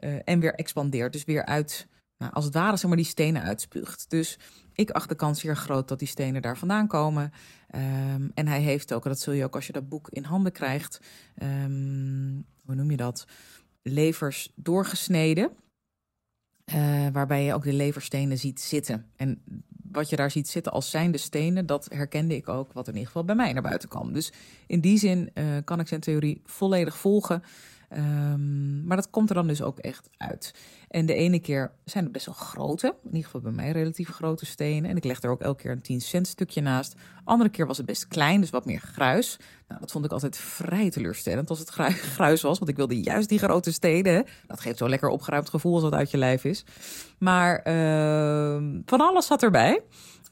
uh, 0.00 0.18
en 0.24 0.40
weer 0.40 0.54
expandeert. 0.54 1.12
Dus 1.12 1.24
weer 1.24 1.44
uit, 1.44 1.88
nou, 2.18 2.32
als 2.32 2.44
het 2.44 2.54
ware, 2.54 2.76
zeg 2.76 2.88
maar, 2.88 2.96
die 2.96 3.06
stenen 3.06 3.42
uitspuugt. 3.42 4.10
Dus 4.10 4.38
ik 4.72 4.90
acht 4.90 5.08
de 5.08 5.14
kans 5.14 5.40
zeer 5.40 5.56
groot 5.56 5.88
dat 5.88 5.98
die 5.98 6.08
stenen 6.08 6.42
daar 6.42 6.58
vandaan 6.58 6.86
komen. 6.86 7.32
Um, 7.74 8.30
en 8.34 8.46
hij 8.46 8.60
heeft 8.60 8.92
ook, 8.92 9.04
en 9.04 9.10
dat 9.10 9.20
zul 9.20 9.32
je 9.32 9.44
ook 9.44 9.54
als 9.54 9.66
je 9.66 9.72
dat 9.72 9.88
boek 9.88 10.08
in 10.10 10.24
handen 10.24 10.52
krijgt, 10.52 11.00
um, 11.42 12.44
hoe 12.64 12.74
noem 12.74 12.90
je 12.90 12.96
dat? 12.96 13.26
Levers 13.82 14.52
doorgesneden. 14.54 15.50
Uh, 16.74 17.08
waarbij 17.12 17.44
je 17.44 17.54
ook 17.54 17.64
de 17.64 17.72
leverstenen 17.72 18.38
ziet 18.38 18.60
zitten. 18.60 19.10
En 19.16 19.42
wat 19.96 20.10
je 20.10 20.16
daar 20.16 20.30
ziet 20.30 20.48
zitten 20.48 20.72
als 20.72 20.90
zijnde 20.90 21.18
stenen, 21.18 21.66
dat 21.66 21.88
herkende 21.94 22.36
ik 22.36 22.48
ook, 22.48 22.72
wat 22.72 22.86
in 22.86 22.92
ieder 22.92 23.06
geval 23.06 23.24
bij 23.24 23.34
mij 23.34 23.52
naar 23.52 23.62
buiten 23.62 23.88
kwam. 23.88 24.12
Dus 24.12 24.32
in 24.66 24.80
die 24.80 24.98
zin 24.98 25.30
uh, 25.34 25.44
kan 25.64 25.80
ik 25.80 25.88
zijn 25.88 26.00
theorie 26.00 26.40
volledig 26.44 26.96
volgen. 26.96 27.42
Um, 27.92 28.84
maar 28.86 28.96
dat 28.96 29.10
komt 29.10 29.28
er 29.28 29.34
dan 29.34 29.46
dus 29.46 29.62
ook 29.62 29.78
echt 29.78 30.08
uit. 30.16 30.54
En 30.88 31.06
de 31.06 31.14
ene 31.14 31.38
keer 31.38 31.72
zijn 31.84 32.04
het 32.04 32.12
best 32.12 32.26
wel 32.26 32.34
grote, 32.34 32.86
in 32.86 33.08
ieder 33.08 33.24
geval 33.24 33.40
bij 33.40 33.52
mij 33.52 33.70
relatief 33.70 34.08
grote 34.08 34.46
stenen. 34.46 34.90
En 34.90 34.96
ik 34.96 35.04
leg 35.04 35.22
er 35.22 35.30
ook 35.30 35.40
elke 35.40 35.62
keer 35.62 35.70
een 35.70 35.82
10 35.82 36.00
cent 36.00 36.26
stukje 36.26 36.60
naast. 36.60 36.94
Andere 37.24 37.50
keer 37.50 37.66
was 37.66 37.76
het 37.76 37.86
best 37.86 38.08
klein, 38.08 38.40
dus 38.40 38.50
wat 38.50 38.64
meer 38.64 38.80
gruis. 38.80 39.38
Nou, 39.68 39.80
dat 39.80 39.92
vond 39.92 40.04
ik 40.04 40.12
altijd 40.12 40.36
vrij 40.36 40.90
teleurstellend 40.90 41.50
als 41.50 41.58
het 41.58 41.70
gruis 42.14 42.42
was, 42.42 42.58
want 42.58 42.70
ik 42.70 42.76
wilde 42.76 43.00
juist 43.00 43.28
die 43.28 43.38
grote 43.38 43.72
stenen. 43.72 44.26
Dat 44.46 44.60
geeft 44.60 44.78
zo'n 44.78 44.88
lekker 44.88 45.08
opgeruimd 45.08 45.48
gevoel 45.48 45.74
als 45.74 45.82
dat 45.82 45.92
uit 45.92 46.10
je 46.10 46.18
lijf 46.18 46.44
is. 46.44 46.64
Maar 47.18 47.66
uh, 47.66 48.80
van 48.84 49.00
alles 49.00 49.26
zat 49.26 49.42
erbij. 49.42 49.82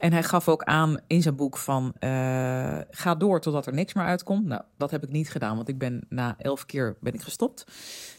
En 0.05 0.13
hij 0.13 0.23
gaf 0.23 0.49
ook 0.49 0.63
aan 0.63 0.99
in 1.07 1.23
zijn 1.23 1.37
boek 1.37 1.57
van 1.57 1.95
uh, 2.01 2.79
ga 2.91 3.15
door 3.15 3.41
totdat 3.41 3.67
er 3.67 3.73
niks 3.73 3.93
meer 3.93 4.05
uitkomt. 4.05 4.47
Nou, 4.47 4.63
dat 4.77 4.91
heb 4.91 5.03
ik 5.03 5.11
niet 5.11 5.31
gedaan, 5.31 5.57
want 5.57 5.69
ik 5.69 5.79
ben 5.79 6.07
na 6.09 6.35
elf 6.39 6.67
keer 6.67 6.97
ben 7.01 7.15
ik 7.15 7.23
gestopt. 7.23 7.65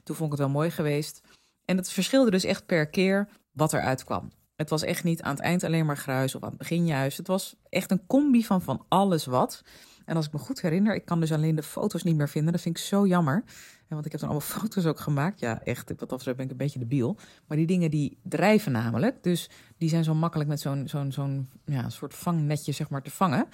Toen 0.03 0.15
vond 0.15 0.31
ik 0.31 0.37
het 0.37 0.47
wel 0.47 0.55
mooi 0.55 0.71
geweest. 0.71 1.21
En 1.65 1.77
het 1.77 1.91
verschilde 1.91 2.31
dus 2.31 2.43
echt 2.43 2.65
per 2.65 2.87
keer 2.87 3.27
wat 3.51 3.73
er 3.73 3.81
uitkwam. 3.81 4.31
Het 4.55 4.69
was 4.69 4.83
echt 4.83 5.03
niet 5.03 5.21
aan 5.21 5.33
het 5.33 5.43
eind 5.43 5.63
alleen 5.63 5.85
maar 5.85 5.97
gruis 5.97 6.35
of 6.35 6.43
aan 6.43 6.49
het 6.49 6.57
begin 6.57 6.85
juist. 6.85 7.17
Het 7.17 7.27
was 7.27 7.55
echt 7.69 7.91
een 7.91 8.05
combi 8.07 8.45
van 8.45 8.61
van 8.61 8.85
alles 8.87 9.25
wat. 9.25 9.61
En 10.05 10.15
als 10.15 10.25
ik 10.25 10.33
me 10.33 10.39
goed 10.39 10.61
herinner, 10.61 10.95
ik 10.95 11.05
kan 11.05 11.19
dus 11.19 11.31
alleen 11.31 11.55
de 11.55 11.63
foto's 11.63 12.03
niet 12.03 12.15
meer 12.15 12.29
vinden. 12.29 12.51
Dat 12.51 12.61
vind 12.61 12.77
ik 12.77 12.83
zo 12.83 13.07
jammer. 13.07 13.43
Want 13.87 14.05
ik 14.05 14.11
heb 14.11 14.21
dan 14.21 14.29
allemaal 14.29 14.47
foto's 14.59 14.85
ook 14.85 14.99
gemaakt. 14.99 15.39
Ja, 15.39 15.63
echt, 15.63 15.93
wat 15.97 16.09
dat 16.09 16.23
ben 16.23 16.45
ik 16.45 16.51
een 16.51 16.57
beetje 16.57 16.79
debiel. 16.79 17.17
Maar 17.47 17.57
die 17.57 17.67
dingen 17.67 17.91
die 17.91 18.17
drijven 18.23 18.71
namelijk. 18.71 19.23
Dus 19.23 19.49
die 19.77 19.89
zijn 19.89 20.03
zo 20.03 20.13
makkelijk 20.13 20.49
met 20.49 20.59
zo'n 20.59 20.87
zo'n 20.87 21.11
zo'n 21.11 21.49
ja, 21.65 21.89
soort 21.89 22.13
vangnetje 22.13 22.71
zeg 22.71 22.89
maar 22.89 23.01
te 23.01 23.11
vangen. 23.11 23.47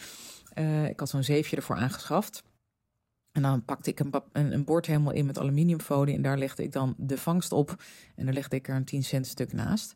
Uh, 0.55 0.87
ik 0.87 0.99
had 0.99 1.09
zo'n 1.09 1.23
zeefje 1.23 1.55
ervoor 1.55 1.75
aangeschaft. 1.75 2.43
En 3.31 3.41
dan 3.41 3.65
pakte 3.65 3.89
ik 3.89 3.99
een, 3.99 4.13
een, 4.31 4.53
een 4.53 4.63
bord 4.63 4.85
helemaal 4.85 5.13
in 5.13 5.25
met 5.25 5.39
aluminiumfolie. 5.39 6.15
En 6.15 6.21
daar 6.21 6.37
legde 6.37 6.63
ik 6.63 6.71
dan 6.71 6.95
de 6.97 7.17
vangst 7.17 7.51
op. 7.51 7.83
En 8.15 8.25
daar 8.25 8.33
legde 8.33 8.55
ik 8.55 8.67
er 8.67 8.75
een 8.75 8.85
10 8.85 9.03
cent 9.03 9.27
stuk 9.27 9.53
naast. 9.53 9.95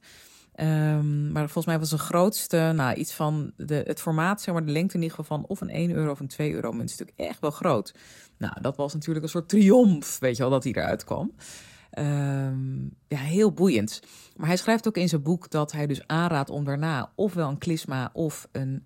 Um, 0.62 1.32
maar 1.32 1.44
volgens 1.44 1.66
mij 1.66 1.80
was 1.80 1.90
de 1.90 1.98
grootste, 1.98 2.72
nou, 2.76 2.96
iets 2.96 3.14
van 3.14 3.52
de, 3.58 3.84
het 3.86 4.02
formaat, 4.02 4.42
zeg 4.42 4.54
maar, 4.54 4.66
de 4.66 4.72
lengte 4.72 4.96
in 4.96 5.02
ieder 5.02 5.18
geval 5.18 5.38
van 5.38 5.48
of 5.48 5.62
een 5.62 5.70
1 5.70 5.92
euro 5.92 6.12
of 6.12 6.20
een 6.20 6.28
2 6.28 6.54
euro 6.54 6.72
muntstuk 6.72 7.12
echt 7.16 7.40
wel 7.40 7.52
groot. 7.52 7.94
Nou, 8.38 8.62
dat 8.62 8.76
was 8.78 8.94
natuurlijk 8.94 9.26
een 9.26 9.32
soort 9.32 9.50
triomf, 9.50 10.20
weet 10.20 10.36
je 10.36 10.42
wel, 10.42 10.52
dat 10.52 10.64
hij 10.64 10.74
eruit 10.74 11.04
kwam. 11.04 11.32
Um, 12.00 12.92
ja, 13.08 13.18
heel 13.18 13.52
boeiend. 13.52 14.02
Maar 14.36 14.48
hij 14.48 14.58
schrijft 14.58 14.88
ook 14.88 14.98
in 14.98 15.10
zijn 15.10 15.22
boek 15.22 15.50
dat 15.50 15.72
hij 15.72 15.88
dus 15.88 16.08
aanraadt 16.08 16.50
om 16.50 16.64
daarna 16.64 17.12
ofwel 17.16 17.50
een 17.50 17.58
klisma 17.58 18.10
of 18.14 18.48
een 18.52 18.84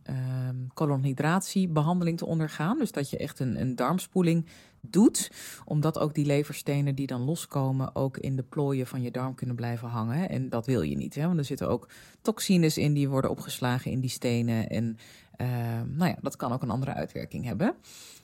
um, 0.50 0.68
colonhydratiebehandeling 0.74 2.18
te 2.18 2.26
ondergaan. 2.26 2.78
Dus 2.78 2.92
dat 2.92 3.10
je 3.10 3.18
echt 3.18 3.40
een, 3.40 3.62
een 3.62 3.76
darmspoeling 3.76 4.46
doet, 4.82 5.32
omdat 5.66 6.00
ook 6.00 6.14
die 6.14 6.26
leverstenen 6.26 6.96
die 6.96 7.08
dan 7.08 7.22
loskomen 7.22 7.96
ook 7.96 8.18
in 8.18 8.36
de 8.36 8.44
plooien 8.44 8.88
van 8.88 9.02
je 9.02 9.12
darm 9.12 9.36
kunnen 9.36 9.56
blijven 9.56 9.88
hangen. 9.88 10.30
En 10.30 10.50
dat 10.50 10.66
wil 10.66 10.82
je 10.82 10.96
niet, 10.96 11.16
hè? 11.16 11.26
want 11.26 11.38
er 11.38 11.46
zitten 11.46 11.70
ook 11.70 11.90
toxines 12.22 12.78
in 12.78 12.94
die 12.94 13.10
worden 13.10 13.30
opgeslagen 13.30 13.92
in 13.92 14.00
die 14.00 14.10
stenen. 14.10 14.70
En 14.70 14.98
uh, 15.42 15.48
nou 15.86 16.10
ja, 16.10 16.18
dat 16.22 16.36
kan 16.36 16.52
ook 16.52 16.62
een 16.62 16.70
andere 16.70 16.94
uitwerking 16.94 17.46
hebben. 17.46 17.76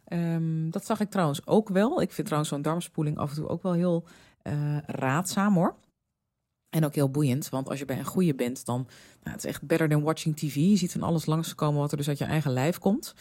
Um, 0.08 0.72
dat 0.72 0.86
zag 0.86 1.00
ik 1.00 1.10
trouwens 1.10 1.48
ook 1.48 1.70
wel. 1.70 2.02
Ik 2.02 2.12
vind 2.12 2.26
trouwens 2.26 2.54
zo'n 2.54 2.62
darmspoeling 2.62 3.18
af 3.18 3.30
en 3.30 3.36
toe 3.36 3.48
ook 3.48 3.64
wel 3.64 3.74
heel 3.74 4.06
uh, 4.44 4.78
raadzaam 4.86 5.54
hoor. 5.54 5.76
En 6.70 6.86
ook 6.86 6.96
heel 6.96 7.10
boeiend, 7.10 7.50
want 7.50 7.70
als 7.70 7.80
je 7.80 7.86
bij 7.86 7.98
een 7.98 8.06
goede 8.06 8.36
bent, 8.36 8.66
dan 8.66 8.88
nou, 9.24 9.36
het 9.36 9.44
is 9.44 9.50
echt 9.50 9.68
better 9.68 9.90
than 9.90 10.02
watching 10.02 10.38
TV. 10.38 10.56
Je 10.56 10.76
ziet 10.76 10.92
van 10.92 11.04
alles 11.04 11.26
langskomen 11.26 11.82
wat 11.82 11.92
er 11.92 11.98
dus 11.98 12.08
uit 12.08 12.18
je 12.18 12.26
eigen 12.26 12.52
lijf 12.52 12.78
komt. 12.78 13.14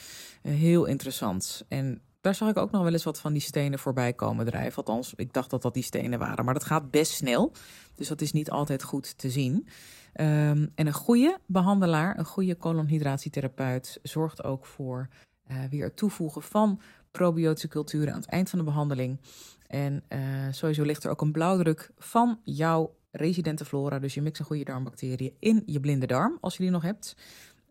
Uh, 0.42 0.55
heel 0.55 0.85
interessant. 0.85 1.64
En 1.68 2.01
daar 2.25 2.35
zag 2.35 2.49
ik 2.49 2.57
ook 2.57 2.71
nog 2.71 2.83
wel 2.83 2.93
eens 2.93 3.05
wat 3.05 3.21
van 3.21 3.33
die 3.33 3.43
stenen 3.43 3.79
voorbij 3.79 4.13
komen 4.13 4.47
drijven. 4.47 4.77
Althans, 4.77 5.15
ik 5.15 5.33
dacht 5.33 5.51
dat 5.51 5.63
dat 5.63 5.75
die 5.75 5.83
stenen 5.83 6.19
waren. 6.19 6.45
Maar 6.45 6.55
dat 6.55 6.65
gaat 6.65 6.91
best 6.91 7.13
snel. 7.13 7.53
Dus 7.95 8.09
dat 8.09 8.21
is 8.21 8.33
niet 8.33 8.51
altijd 8.51 8.83
goed 8.83 9.19
te 9.19 9.31
zien. 9.31 9.55
Um, 9.55 10.71
en 10.75 10.87
een 10.87 10.93
goede 10.93 11.39
behandelaar, 11.47 12.19
een 12.19 12.25
goede 12.25 12.57
colonhydratietherapeut, 12.57 13.99
zorgt 14.03 14.45
ook 14.45 14.67
voor 14.67 15.09
uh, 15.51 15.57
weer 15.71 15.85
het 15.85 15.97
toevoegen 15.97 16.43
van 16.43 16.81
probiotische 17.11 17.69
culturen 17.69 18.13
aan 18.13 18.21
het 18.21 18.31
eind 18.31 18.51
van 18.51 18.59
de 18.59 18.65
behandeling. 18.65 19.21
En 19.67 20.05
uh, 20.09 20.19
sowieso 20.51 20.83
ligt 20.83 21.05
er 21.05 21.11
ook 21.11 21.21
een 21.21 21.33
blauwdruk 21.33 21.91
van 21.99 22.41
jouw 22.45 22.95
residente 23.11 23.65
flora, 23.65 23.99
dus 23.99 24.15
je 24.15 24.23
mix 24.23 24.39
en 24.39 24.45
goede 24.45 24.65
darmbacteriën, 24.65 25.37
in 25.39 25.63
je 25.67 25.81
blinde 25.81 26.07
darm, 26.07 26.39
als 26.41 26.57
je 26.57 26.63
die 26.63 26.73
nog 26.73 26.83
hebt. 26.83 27.17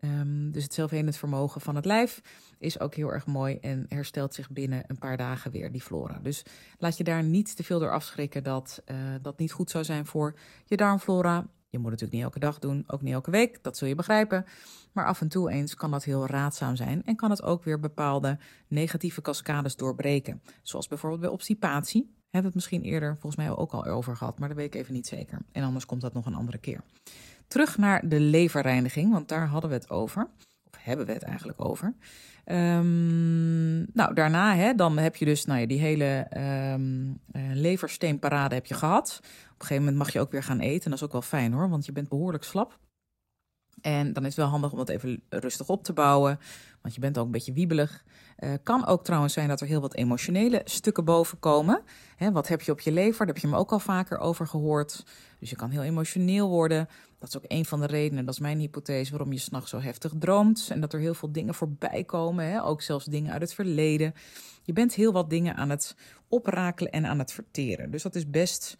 Um, 0.04 0.50
dus 0.50 0.62
het 0.62 0.74
zelfhelend 0.74 1.16
vermogen 1.16 1.60
van 1.60 1.76
het 1.76 1.84
lijf 1.84 2.20
is 2.58 2.80
ook 2.80 2.94
heel 2.94 3.12
erg 3.12 3.26
mooi 3.26 3.56
en 3.56 3.86
herstelt 3.88 4.34
zich 4.34 4.50
binnen 4.50 4.84
een 4.86 4.98
paar 4.98 5.16
dagen 5.16 5.50
weer, 5.50 5.72
die 5.72 5.80
flora. 5.80 6.18
Dus 6.22 6.44
laat 6.78 6.96
je 6.96 7.04
daar 7.04 7.22
niet 7.22 7.56
te 7.56 7.64
veel 7.64 7.78
door 7.78 7.90
afschrikken 7.90 8.42
dat 8.42 8.82
uh, 8.86 8.96
dat 9.22 9.38
niet 9.38 9.52
goed 9.52 9.70
zou 9.70 9.84
zijn 9.84 10.06
voor 10.06 10.38
je 10.64 10.76
darmflora. 10.76 11.46
Je 11.68 11.78
moet 11.78 11.90
het 11.90 12.00
natuurlijk 12.00 12.12
niet 12.12 12.22
elke 12.22 12.38
dag 12.38 12.58
doen, 12.58 12.84
ook 12.86 13.02
niet 13.02 13.12
elke 13.12 13.30
week, 13.30 13.62
dat 13.62 13.76
zul 13.76 13.88
je 13.88 13.94
begrijpen. 13.94 14.44
Maar 14.92 15.06
af 15.06 15.20
en 15.20 15.28
toe 15.28 15.50
eens 15.50 15.74
kan 15.74 15.90
dat 15.90 16.04
heel 16.04 16.26
raadzaam 16.26 16.76
zijn 16.76 17.04
en 17.04 17.16
kan 17.16 17.30
het 17.30 17.42
ook 17.42 17.64
weer 17.64 17.80
bepaalde 17.80 18.38
negatieve 18.68 19.20
cascades 19.20 19.76
doorbreken. 19.76 20.42
Zoals 20.62 20.88
bijvoorbeeld 20.88 21.20
bij 21.20 21.30
obstipatie. 21.30 22.12
Hebben 22.30 22.52
we 22.52 22.58
het 22.58 22.68
misschien 22.68 22.92
eerder 22.92 23.12
volgens 23.12 23.36
mij 23.36 23.56
ook 23.56 23.72
al 23.72 23.84
over 23.84 24.16
gehad, 24.16 24.38
maar 24.38 24.48
dat 24.48 24.56
weet 24.56 24.74
ik 24.74 24.80
even 24.80 24.94
niet 24.94 25.06
zeker. 25.06 25.38
En 25.52 25.62
anders 25.62 25.86
komt 25.86 26.00
dat 26.00 26.12
nog 26.12 26.26
een 26.26 26.34
andere 26.34 26.58
keer. 26.58 26.80
Terug 27.48 27.78
naar 27.78 28.08
de 28.08 28.20
leverreiniging, 28.20 29.12
want 29.12 29.28
daar 29.28 29.46
hadden 29.46 29.70
we 29.70 29.76
het 29.76 29.90
over. 29.90 30.28
Of 30.64 30.78
hebben 30.78 31.06
we 31.06 31.12
het 31.12 31.22
eigenlijk 31.22 31.64
over. 31.64 31.94
Um, 32.46 33.86
nou, 33.92 34.14
daarna 34.14 34.54
hè, 34.54 34.74
dan 34.74 34.98
heb 34.98 35.16
je 35.16 35.24
dus 35.24 35.44
nou 35.44 35.60
ja, 35.60 35.66
die 35.66 35.80
hele 35.80 36.26
um, 36.72 37.20
uh, 37.32 37.42
leversteenparade 37.52 38.54
heb 38.54 38.66
je 38.66 38.74
gehad. 38.74 39.20
Op 39.22 39.28
een 39.28 39.66
gegeven 39.66 39.84
moment 39.84 39.96
mag 39.96 40.12
je 40.12 40.20
ook 40.20 40.32
weer 40.32 40.42
gaan 40.42 40.60
eten. 40.60 40.84
En 40.84 40.90
dat 40.90 40.98
is 40.98 41.04
ook 41.04 41.12
wel 41.12 41.22
fijn 41.22 41.52
hoor, 41.52 41.68
want 41.68 41.86
je 41.86 41.92
bent 41.92 42.08
behoorlijk 42.08 42.44
slap. 42.44 42.78
En 43.80 44.12
dan 44.12 44.22
is 44.22 44.28
het 44.28 44.38
wel 44.38 44.48
handig 44.48 44.72
om 44.72 44.78
dat 44.78 44.88
even 44.88 45.22
rustig 45.28 45.68
op 45.68 45.84
te 45.84 45.92
bouwen, 45.92 46.38
want 46.82 46.94
je 46.94 47.00
bent 47.00 47.18
ook 47.18 47.24
een 47.24 47.30
beetje 47.30 47.52
wiebelig. 47.52 48.04
Uh, 48.38 48.50
kan 48.62 48.86
ook 48.86 49.04
trouwens 49.04 49.32
zijn 49.32 49.48
dat 49.48 49.60
er 49.60 49.66
heel 49.66 49.80
wat 49.80 49.94
emotionele 49.94 50.60
stukken 50.64 51.04
boven 51.04 51.38
komen. 51.38 51.82
Hè, 52.16 52.32
wat 52.32 52.48
heb 52.48 52.60
je 52.60 52.72
op 52.72 52.80
je 52.80 52.92
lever? 52.92 53.18
Daar 53.18 53.34
heb 53.34 53.42
je 53.42 53.48
me 53.48 53.56
ook 53.56 53.72
al 53.72 53.78
vaker 53.78 54.18
over 54.18 54.46
gehoord. 54.46 55.04
Dus 55.38 55.50
je 55.50 55.56
kan 55.56 55.70
heel 55.70 55.82
emotioneel 55.82 56.48
worden. 56.48 56.88
Dat 57.24 57.34
is 57.34 57.48
ook 57.50 57.58
een 57.58 57.64
van 57.64 57.80
de 57.80 57.86
redenen, 57.86 58.24
dat 58.24 58.34
is 58.34 58.40
mijn 58.40 58.58
hypothese, 58.58 59.10
waarom 59.10 59.32
je 59.32 59.38
s'nachts 59.38 59.70
zo 59.70 59.80
heftig 59.80 60.12
droomt. 60.18 60.68
En 60.70 60.80
dat 60.80 60.92
er 60.92 61.00
heel 61.00 61.14
veel 61.14 61.32
dingen 61.32 61.54
voorbij 61.54 62.04
komen, 62.04 62.44
hè? 62.44 62.64
ook 62.64 62.82
zelfs 62.82 63.04
dingen 63.04 63.32
uit 63.32 63.40
het 63.40 63.54
verleden. 63.54 64.14
Je 64.62 64.72
bent 64.72 64.94
heel 64.94 65.12
wat 65.12 65.30
dingen 65.30 65.56
aan 65.56 65.70
het 65.70 65.96
oprakelen 66.28 66.92
en 66.92 67.06
aan 67.06 67.18
het 67.18 67.32
verteren. 67.32 67.90
Dus 67.90 68.02
dat 68.02 68.14
is 68.14 68.30
best, 68.30 68.76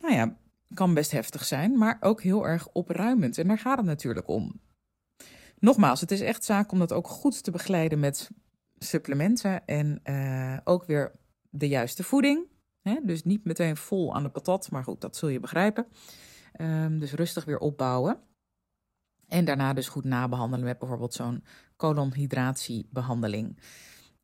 nou 0.00 0.14
ja, 0.14 0.36
kan 0.74 0.94
best 0.94 1.10
heftig 1.10 1.44
zijn, 1.44 1.78
maar 1.78 1.96
ook 2.00 2.22
heel 2.22 2.46
erg 2.46 2.68
opruimend. 2.68 3.38
En 3.38 3.48
daar 3.48 3.58
gaat 3.58 3.76
het 3.76 3.86
natuurlijk 3.86 4.28
om. 4.28 4.60
Nogmaals, 5.58 6.00
het 6.00 6.10
is 6.10 6.20
echt 6.20 6.44
zaak 6.44 6.72
om 6.72 6.78
dat 6.78 6.92
ook 6.92 7.08
goed 7.08 7.42
te 7.42 7.50
begeleiden 7.50 8.00
met 8.00 8.30
supplementen 8.78 9.66
en 9.66 10.00
eh, 10.02 10.58
ook 10.64 10.84
weer 10.84 11.12
de 11.50 11.68
juiste 11.68 12.02
voeding. 12.02 12.46
Hè? 12.82 12.98
Dus 13.02 13.24
niet 13.24 13.44
meteen 13.44 13.76
vol 13.76 14.14
aan 14.14 14.22
de 14.22 14.28
patat, 14.28 14.70
maar 14.70 14.84
goed, 14.84 15.00
dat 15.00 15.16
zul 15.16 15.28
je 15.28 15.40
begrijpen. 15.40 15.86
Ehm, 16.62 16.98
dus 16.98 17.12
rustig 17.12 17.44
weer 17.44 17.58
opbouwen. 17.58 18.18
En 19.28 19.44
daarna 19.44 19.72
dus 19.72 19.88
goed 19.88 20.04
nabehandelen 20.04 20.64
met 20.64 20.78
bijvoorbeeld 20.78 21.14
zo'n 21.14 21.44
colonhydratiebehandeling. 21.76 23.58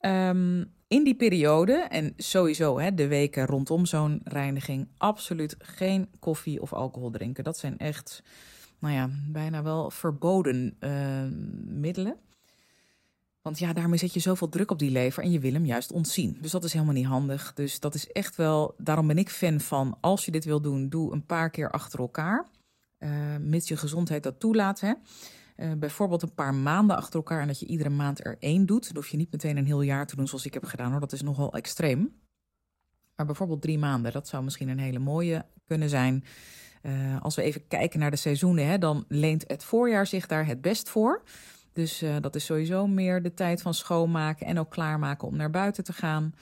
Um, 0.01 0.73
in 0.89 1.05
die 1.05 1.17
periode, 1.17 1.73
en 1.73 2.13
sowieso 2.17 2.79
hè, 2.79 2.95
de 2.95 3.09
weken 3.09 3.47
rondom 3.47 3.87
zo'n 3.87 4.21
reiniging, 4.25 4.89
absoluut 4.97 5.57
geen 5.59 6.09
koffie 6.19 6.63
of 6.63 6.73
alcohol 6.73 7.11
drinken. 7.11 7.45
Dat 7.45 7.59
zijn 7.59 7.79
echt, 7.79 8.23
nou 8.79 8.95
ja, 8.95 9.11
bijna 9.27 9.63
wel 9.63 9.91
verboden 9.91 10.77
uh, 10.81 10.91
middelen. 11.65 12.17
Want 13.43 13.59
ja, 13.59 13.73
daarmee 13.73 13.99
zet 13.99 14.15
je 14.15 14.21
zoveel 14.21 14.49
druk 14.49 14.71
op 14.71 14.79
die 14.79 14.91
lever 14.91 15.23
en 15.23 15.31
je 15.31 15.39
wil 15.39 15.53
hem 15.53 15.65
juist 15.65 15.93
ontzien. 15.93 16.39
Dus 16.41 16.51
dat 16.51 16.65
is 16.65 16.73
helemaal 16.73 16.95
niet 16.95 17.07
handig. 17.07 17.53
Dus 17.55 17.81
dat 17.81 17.95
is 17.95 18.13
echt 18.13 18.37
wel, 18.37 18.75
daarom 18.79 19.07
ben 19.07 19.19
ik 19.19 19.31
fan 19.31 19.61
van, 19.61 19.99
als 20.01 20.25
je 20.25 20.31
dit 20.31 20.45
wil 20.45 20.61
doen, 20.61 20.89
doe 20.89 21.13
een 21.13 21.27
paar 21.27 21.51
keer 21.51 21.71
achter 21.71 21.99
elkaar. 21.99 22.47
Uh, 22.99 23.11
mits 23.41 23.69
je 23.69 23.77
gezondheid 23.77 24.23
dat 24.23 24.41
toelaat. 24.41 24.81
Hè. 24.81 24.93
Uh, 25.57 25.73
bijvoorbeeld 25.73 26.23
een 26.23 26.35
paar 26.35 26.55
maanden 26.55 26.97
achter 26.97 27.15
elkaar 27.15 27.41
en 27.41 27.47
dat 27.47 27.61
je 27.61 27.67
iedere 27.67 27.91
maand 27.91 28.25
er 28.25 28.37
één 28.39 28.67
doet. 28.67 28.87
Dan 28.87 28.97
hoef 28.97 29.09
je 29.09 29.17
niet 29.17 29.33
meteen 29.33 29.57
een 29.57 29.67
heel 29.67 29.83
jaar 29.83 30.07
te 30.07 30.17
doen 30.17 30.27
zoals 30.27 30.47
ik 30.47 30.55
heb 30.55 30.65
gedaan 30.65 30.91
hoor. 30.91 31.01
Dat 31.01 31.13
is 31.13 31.23
nogal 31.23 31.53
extreem. 31.53 32.21
Maar 33.17 33.27
bijvoorbeeld 33.27 33.63
drie 33.63 33.79
maanden, 33.79 34.13
dat 34.13 34.29
zou 34.29 34.45
misschien 34.45 34.69
een 34.69 34.79
hele 34.79 34.99
mooie 34.99 35.47
kunnen 35.65 35.89
zijn. 35.89 36.25
Uh, 36.83 37.23
als 37.23 37.37
we 37.37 37.43
even 37.43 37.67
kijken 37.67 38.01
naar 38.01 38.11
de 38.11 38.17
seizoenen, 38.17 38.67
hè, 38.67 38.79
dan 38.79 39.05
leent 39.09 39.45
het 39.47 39.65
voorjaar 39.65 40.07
zich 40.07 40.27
daar 40.27 40.47
het 40.47 40.61
best 40.61 40.89
voor. 40.89 41.23
Dus 41.79 42.03
uh, 42.03 42.17
dat 42.21 42.35
is 42.35 42.45
sowieso 42.45 42.87
meer 42.87 43.23
de 43.23 43.35
tijd 43.35 43.63
van 43.63 43.75
schoonmaken 43.75 44.47
en 44.47 44.59
ook 44.59 44.71
klaarmaken 44.71 45.29
om 45.29 45.37
naar 45.37 45.51
buiten 45.51 45.85
te 45.85 45.93
gaan. 45.93 46.35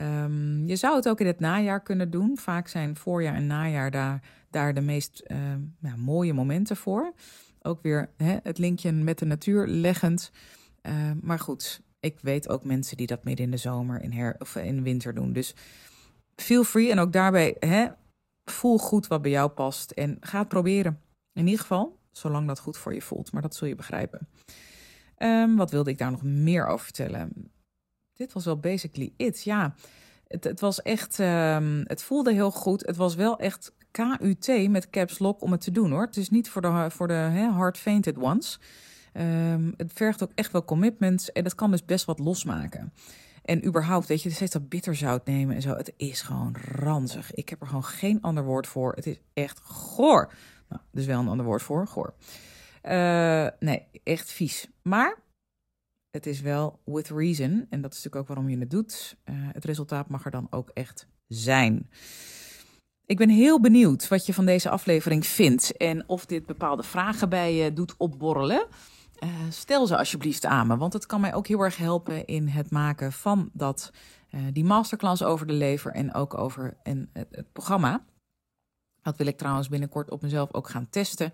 Um, 0.00 0.66
je 0.66 0.76
zou 0.76 0.96
het 0.96 1.08
ook 1.08 1.20
in 1.20 1.26
het 1.26 1.40
najaar 1.40 1.82
kunnen 1.82 2.10
doen. 2.10 2.38
Vaak 2.38 2.68
zijn 2.68 2.96
voorjaar 2.96 3.34
en 3.34 3.46
najaar 3.46 3.90
daar, 3.90 4.22
daar 4.50 4.74
de 4.74 4.80
meest 4.80 5.22
uh, 5.26 5.38
ja, 5.80 5.96
mooie 5.96 6.32
momenten 6.32 6.76
voor. 6.76 7.12
Ook 7.62 7.82
weer 7.82 8.10
hè, 8.16 8.36
het 8.42 8.58
linkje 8.58 8.92
met 8.92 9.18
de 9.18 9.24
natuur 9.24 9.66
leggend. 9.66 10.30
Uh, 10.82 10.92
maar 11.20 11.38
goed, 11.38 11.80
ik 12.00 12.18
weet 12.20 12.48
ook 12.48 12.64
mensen 12.64 12.96
die 12.96 13.06
dat 13.06 13.24
midden 13.24 13.44
in 13.44 13.50
de 13.50 13.56
zomer 13.56 14.02
in 14.02 14.12
her, 14.12 14.36
of 14.38 14.56
in 14.56 14.82
winter 14.82 15.14
doen. 15.14 15.32
Dus 15.32 15.54
feel 16.36 16.64
free 16.64 16.90
en 16.90 16.98
ook 16.98 17.12
daarbij 17.12 17.56
hè, 17.58 17.86
voel 18.44 18.78
goed 18.78 19.06
wat 19.06 19.22
bij 19.22 19.30
jou 19.30 19.50
past 19.50 19.90
en 19.90 20.16
ga 20.20 20.38
het 20.38 20.48
proberen. 20.48 21.00
In 21.32 21.44
ieder 21.44 21.60
geval, 21.60 21.98
zolang 22.12 22.46
dat 22.46 22.60
goed 22.60 22.76
voor 22.76 22.94
je 22.94 23.02
voelt. 23.02 23.32
Maar 23.32 23.42
dat 23.42 23.54
zul 23.54 23.68
je 23.68 23.74
begrijpen. 23.74 24.28
Um, 25.18 25.56
wat 25.56 25.70
wilde 25.70 25.90
ik 25.90 25.98
daar 25.98 26.10
nog 26.10 26.22
meer 26.22 26.66
over 26.66 26.84
vertellen? 26.84 27.50
Dit 28.12 28.32
was 28.32 28.44
wel 28.44 28.58
basically 28.58 29.12
it. 29.16 29.42
Ja, 29.42 29.74
het, 30.28 30.44
het 30.44 30.60
was 30.60 30.82
echt. 30.82 31.18
Um, 31.18 31.82
het 31.84 32.02
voelde 32.02 32.32
heel 32.32 32.50
goed. 32.50 32.86
Het 32.86 32.96
was 32.96 33.14
wel 33.14 33.38
echt 33.38 33.72
KUT 33.90 34.68
met 34.70 34.90
caps 34.90 35.18
lock 35.18 35.42
om 35.42 35.52
het 35.52 35.60
te 35.60 35.70
doen 35.70 35.90
hoor. 35.90 36.06
Het 36.06 36.16
is 36.16 36.30
niet 36.30 36.48
voor 36.48 36.62
de, 36.62 36.86
voor 36.90 37.08
de 37.08 37.48
hard 37.52 37.78
fainted 37.78 38.18
ones. 38.18 38.60
Um, 39.16 39.74
het 39.76 39.92
vergt 39.92 40.22
ook 40.22 40.32
echt 40.34 40.52
wel 40.52 40.64
commitment 40.64 41.32
en 41.32 41.44
het 41.44 41.54
kan 41.54 41.70
dus 41.70 41.84
best 41.84 42.04
wat 42.04 42.18
losmaken. 42.18 42.92
En 43.44 43.66
überhaupt, 43.66 44.06
weet 44.06 44.22
je, 44.22 44.30
steeds 44.30 44.52
dat 44.52 44.68
bitterzout 44.68 45.26
nemen 45.26 45.54
en 45.54 45.62
zo. 45.62 45.74
Het 45.74 45.92
is 45.96 46.22
gewoon 46.22 46.56
ranzig. 46.72 47.34
Ik 47.34 47.48
heb 47.48 47.60
er 47.60 47.66
gewoon 47.66 47.84
geen 47.84 48.20
ander 48.20 48.44
woord 48.44 48.66
voor. 48.66 48.92
Het 48.94 49.06
is 49.06 49.20
echt 49.32 49.60
goor. 49.62 50.32
Nou, 50.68 50.82
dus 50.90 51.06
wel 51.06 51.20
een 51.20 51.28
ander 51.28 51.46
woord 51.46 51.62
voor, 51.62 51.86
goor. 51.86 52.14
Uh, 52.88 53.46
nee, 53.58 53.86
echt 54.02 54.30
vies. 54.30 54.68
Maar 54.82 55.18
het 56.10 56.26
is 56.26 56.40
wel 56.40 56.80
with 56.84 57.08
reason. 57.08 57.66
En 57.70 57.80
dat 57.80 57.92
is 57.92 58.02
natuurlijk 58.02 58.16
ook 58.16 58.26
waarom 58.26 58.48
je 58.48 58.58
het 58.58 58.70
doet. 58.70 59.16
Uh, 59.24 59.34
het 59.36 59.64
resultaat 59.64 60.08
mag 60.08 60.24
er 60.24 60.30
dan 60.30 60.46
ook 60.50 60.70
echt 60.74 61.06
zijn. 61.26 61.90
Ik 63.06 63.16
ben 63.16 63.28
heel 63.28 63.60
benieuwd 63.60 64.08
wat 64.08 64.26
je 64.26 64.34
van 64.34 64.44
deze 64.44 64.70
aflevering 64.70 65.26
vindt 65.26 65.76
en 65.76 66.08
of 66.08 66.26
dit 66.26 66.46
bepaalde 66.46 66.82
vragen 66.82 67.28
bij 67.28 67.54
je 67.54 67.72
doet 67.72 67.94
opborrelen. 67.96 68.66
Uh, 69.24 69.30
stel 69.48 69.86
ze 69.86 69.98
alsjeblieft 69.98 70.44
aan 70.44 70.66
me, 70.66 70.76
want 70.76 70.92
het 70.92 71.06
kan 71.06 71.20
mij 71.20 71.34
ook 71.34 71.46
heel 71.46 71.60
erg 71.60 71.76
helpen 71.76 72.24
in 72.24 72.48
het 72.48 72.70
maken 72.70 73.12
van 73.12 73.50
dat, 73.52 73.92
die 74.52 74.64
masterclass 74.64 75.22
over 75.22 75.46
de 75.46 75.52
lever 75.52 75.92
en 75.92 76.14
ook 76.14 76.38
over 76.38 76.76
en 76.82 77.10
het 77.12 77.52
programma. 77.52 78.04
Dat 79.04 79.16
wil 79.16 79.26
ik 79.26 79.38
trouwens 79.38 79.68
binnenkort 79.68 80.10
op 80.10 80.22
mezelf 80.22 80.52
ook 80.52 80.68
gaan 80.68 80.86
testen. 80.90 81.32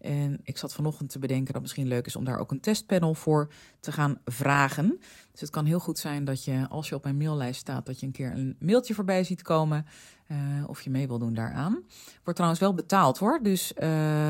En 0.00 0.40
ik 0.42 0.58
zat 0.58 0.72
vanochtend 0.72 1.10
te 1.10 1.18
bedenken 1.18 1.46
dat 1.46 1.54
het 1.54 1.62
misschien 1.62 1.88
leuk 1.88 2.06
is 2.06 2.16
om 2.16 2.24
daar 2.24 2.38
ook 2.38 2.50
een 2.50 2.60
testpanel 2.60 3.14
voor 3.14 3.52
te 3.80 3.92
gaan 3.92 4.18
vragen. 4.24 4.98
Dus 5.30 5.40
het 5.40 5.50
kan 5.50 5.64
heel 5.64 5.78
goed 5.78 5.98
zijn 5.98 6.24
dat 6.24 6.44
je, 6.44 6.66
als 6.68 6.88
je 6.88 6.94
op 6.94 7.04
mijn 7.04 7.16
maillijst 7.16 7.60
staat, 7.60 7.86
dat 7.86 8.00
je 8.00 8.06
een 8.06 8.12
keer 8.12 8.32
een 8.32 8.56
mailtje 8.58 8.94
voorbij 8.94 9.24
ziet 9.24 9.42
komen. 9.42 9.86
Uh, 10.28 10.38
of 10.66 10.80
je 10.82 10.90
mee 10.90 11.06
wil 11.06 11.18
doen 11.18 11.34
daaraan. 11.34 11.72
Wordt 12.14 12.34
trouwens 12.34 12.60
wel 12.60 12.74
betaald 12.74 13.18
hoor. 13.18 13.40
Dus 13.42 13.72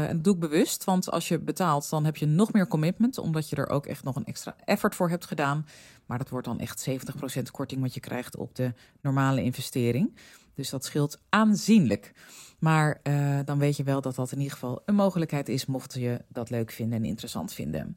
dat 0.08 0.24
doe 0.24 0.34
ik 0.34 0.40
bewust. 0.40 0.84
Want 0.84 1.10
als 1.10 1.28
je 1.28 1.38
betaalt, 1.38 1.90
dan 1.90 2.04
heb 2.04 2.16
je 2.16 2.26
nog 2.26 2.52
meer 2.52 2.68
commitment. 2.68 3.18
Omdat 3.18 3.48
je 3.48 3.56
er 3.56 3.68
ook 3.68 3.86
echt 3.86 4.04
nog 4.04 4.16
een 4.16 4.24
extra 4.24 4.56
effort 4.64 4.94
voor 4.94 5.08
hebt 5.08 5.26
gedaan. 5.26 5.66
Maar 6.10 6.18
dat 6.18 6.28
wordt 6.28 6.46
dan 6.46 6.58
echt 6.58 6.90
70% 6.90 7.42
korting 7.50 7.80
wat 7.80 7.94
je 7.94 8.00
krijgt 8.00 8.36
op 8.36 8.54
de 8.54 8.72
normale 9.00 9.42
investering. 9.42 10.16
Dus 10.54 10.70
dat 10.70 10.84
scheelt 10.84 11.20
aanzienlijk. 11.28 12.12
Maar 12.58 13.00
uh, 13.02 13.38
dan 13.44 13.58
weet 13.58 13.76
je 13.76 13.82
wel 13.82 14.00
dat 14.00 14.14
dat 14.14 14.32
in 14.32 14.38
ieder 14.38 14.52
geval 14.52 14.82
een 14.84 14.94
mogelijkheid 14.94 15.48
is, 15.48 15.66
mocht 15.66 15.94
je 15.94 16.24
dat 16.28 16.50
leuk 16.50 16.70
vinden 16.70 16.98
en 16.98 17.04
interessant 17.04 17.52
vinden. 17.52 17.96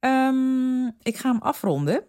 Um, 0.00 0.86
ik 1.02 1.16
ga 1.16 1.30
hem 1.30 1.40
afronden. 1.40 2.04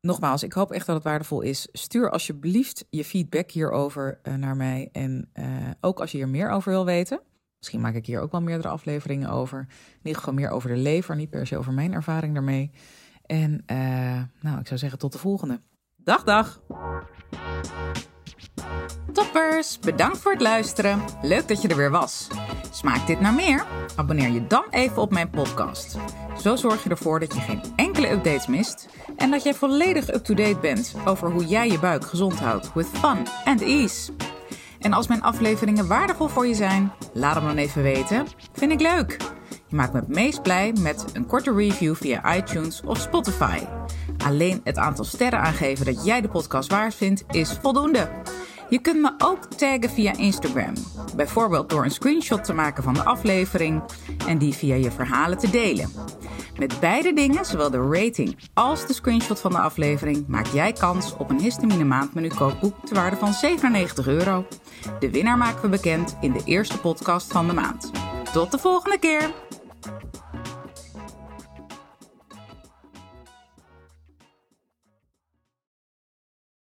Nogmaals, 0.00 0.42
ik 0.42 0.52
hoop 0.52 0.72
echt 0.72 0.86
dat 0.86 0.94
het 0.94 1.04
waardevol 1.04 1.40
is. 1.40 1.68
Stuur 1.72 2.10
alsjeblieft 2.10 2.86
je 2.90 3.04
feedback 3.04 3.50
hierover 3.50 4.20
uh, 4.22 4.34
naar 4.34 4.56
mij. 4.56 4.88
En 4.92 5.30
uh, 5.34 5.46
ook 5.80 6.00
als 6.00 6.10
je 6.10 6.16
hier 6.16 6.28
meer 6.28 6.50
over 6.50 6.70
wil 6.70 6.84
weten. 6.84 7.20
Misschien 7.58 7.80
maak 7.80 7.94
ik 7.94 8.06
hier 8.06 8.20
ook 8.20 8.32
wel 8.32 8.42
meerdere 8.42 8.68
afleveringen 8.68 9.30
over. 9.30 9.58
In 9.58 9.96
ieder 10.02 10.18
geval 10.18 10.34
meer 10.34 10.50
over 10.50 10.68
de 10.68 10.76
lever, 10.76 11.16
niet 11.16 11.30
per 11.30 11.46
se 11.46 11.58
over 11.58 11.72
mijn 11.72 11.92
ervaring 11.92 12.34
daarmee. 12.34 12.70
En 13.26 13.62
nou, 14.40 14.58
ik 14.58 14.66
zou 14.66 14.78
zeggen 14.78 14.98
tot 14.98 15.12
de 15.12 15.18
volgende. 15.18 15.60
Dag, 15.96 16.24
dag! 16.24 16.60
Toppers, 19.12 19.78
bedankt 19.78 20.18
voor 20.18 20.32
het 20.32 20.40
luisteren. 20.40 21.00
Leuk 21.22 21.48
dat 21.48 21.62
je 21.62 21.68
er 21.68 21.76
weer 21.76 21.90
was. 21.90 22.28
Smaakt 22.70 23.06
dit 23.06 23.20
naar 23.20 23.34
meer? 23.34 23.64
Abonneer 23.96 24.30
je 24.30 24.46
dan 24.46 24.64
even 24.70 25.02
op 25.02 25.10
mijn 25.10 25.30
podcast. 25.30 25.96
Zo 26.40 26.56
zorg 26.56 26.84
je 26.84 26.90
ervoor 26.90 27.20
dat 27.20 27.34
je 27.34 27.40
geen 27.40 27.62
enkele 27.76 28.10
updates 28.10 28.46
mist 28.46 28.88
en 29.16 29.30
dat 29.30 29.42
jij 29.42 29.54
volledig 29.54 30.14
up-to-date 30.14 30.58
bent 30.60 30.94
over 31.04 31.30
hoe 31.30 31.46
jij 31.46 31.68
je 31.70 31.78
buik 31.78 32.04
gezond 32.04 32.38
houdt 32.38 32.72
with 32.72 32.86
fun 32.86 33.26
and 33.44 33.60
ease. 33.60 34.12
En 34.80 34.92
als 34.92 35.06
mijn 35.06 35.22
afleveringen 35.22 35.86
waardevol 35.86 36.28
voor 36.28 36.46
je 36.46 36.54
zijn, 36.54 36.92
laat 37.12 37.34
hem 37.34 37.44
dan 37.44 37.56
even 37.56 37.82
weten. 37.82 38.26
Vind 38.52 38.72
ik 38.72 38.80
leuk. 38.80 39.16
Je 39.68 39.76
maakt 39.76 39.92
me 39.92 39.98
het 39.98 40.08
meest 40.08 40.42
blij 40.42 40.72
met 40.80 41.04
een 41.12 41.26
korte 41.26 41.54
review 41.54 41.94
via 41.94 42.36
iTunes 42.36 42.82
of 42.84 42.98
Spotify. 42.98 43.58
Alleen 44.24 44.60
het 44.64 44.76
aantal 44.76 45.04
sterren 45.04 45.40
aangeven 45.40 45.86
dat 45.86 46.04
jij 46.04 46.20
de 46.20 46.28
podcast 46.28 46.70
waard 46.70 46.94
vindt 46.94 47.24
is 47.30 47.58
voldoende. 47.62 48.08
Je 48.68 48.78
kunt 48.78 49.00
me 49.00 49.14
ook 49.18 49.44
taggen 49.44 49.90
via 49.90 50.16
Instagram. 50.16 50.72
Bijvoorbeeld 51.16 51.70
door 51.70 51.84
een 51.84 51.90
screenshot 51.90 52.44
te 52.44 52.52
maken 52.52 52.82
van 52.82 52.94
de 52.94 53.04
aflevering 53.04 53.82
en 54.26 54.38
die 54.38 54.54
via 54.54 54.74
je 54.74 54.90
verhalen 54.90 55.38
te 55.38 55.50
delen. 55.50 55.90
Met 56.58 56.80
beide 56.80 57.12
dingen, 57.12 57.44
zowel 57.44 57.70
de 57.70 57.88
rating 57.90 58.36
als 58.54 58.86
de 58.86 58.92
screenshot 58.92 59.40
van 59.40 59.50
de 59.50 59.58
aflevering, 59.58 60.24
maak 60.26 60.46
jij 60.46 60.72
kans 60.72 61.16
op 61.16 61.30
een 61.30 61.40
histamine 61.40 61.84
maandmenu 61.84 62.28
kookboek 62.28 62.86
te 62.86 62.94
waarde 62.94 63.16
van 63.16 63.32
97 63.32 64.06
euro. 64.06 64.46
De 64.98 65.10
winnaar 65.10 65.38
maken 65.38 65.62
we 65.62 65.68
bekend 65.68 66.16
in 66.20 66.32
de 66.32 66.42
eerste 66.44 66.80
podcast 66.80 67.32
van 67.32 67.46
de 67.46 67.52
maand. 67.52 67.90
Tot 68.32 68.50
de 68.50 68.58
volgende 68.58 68.98
keer! 68.98 69.45
Thank 69.86 70.14
you. 70.16 70.25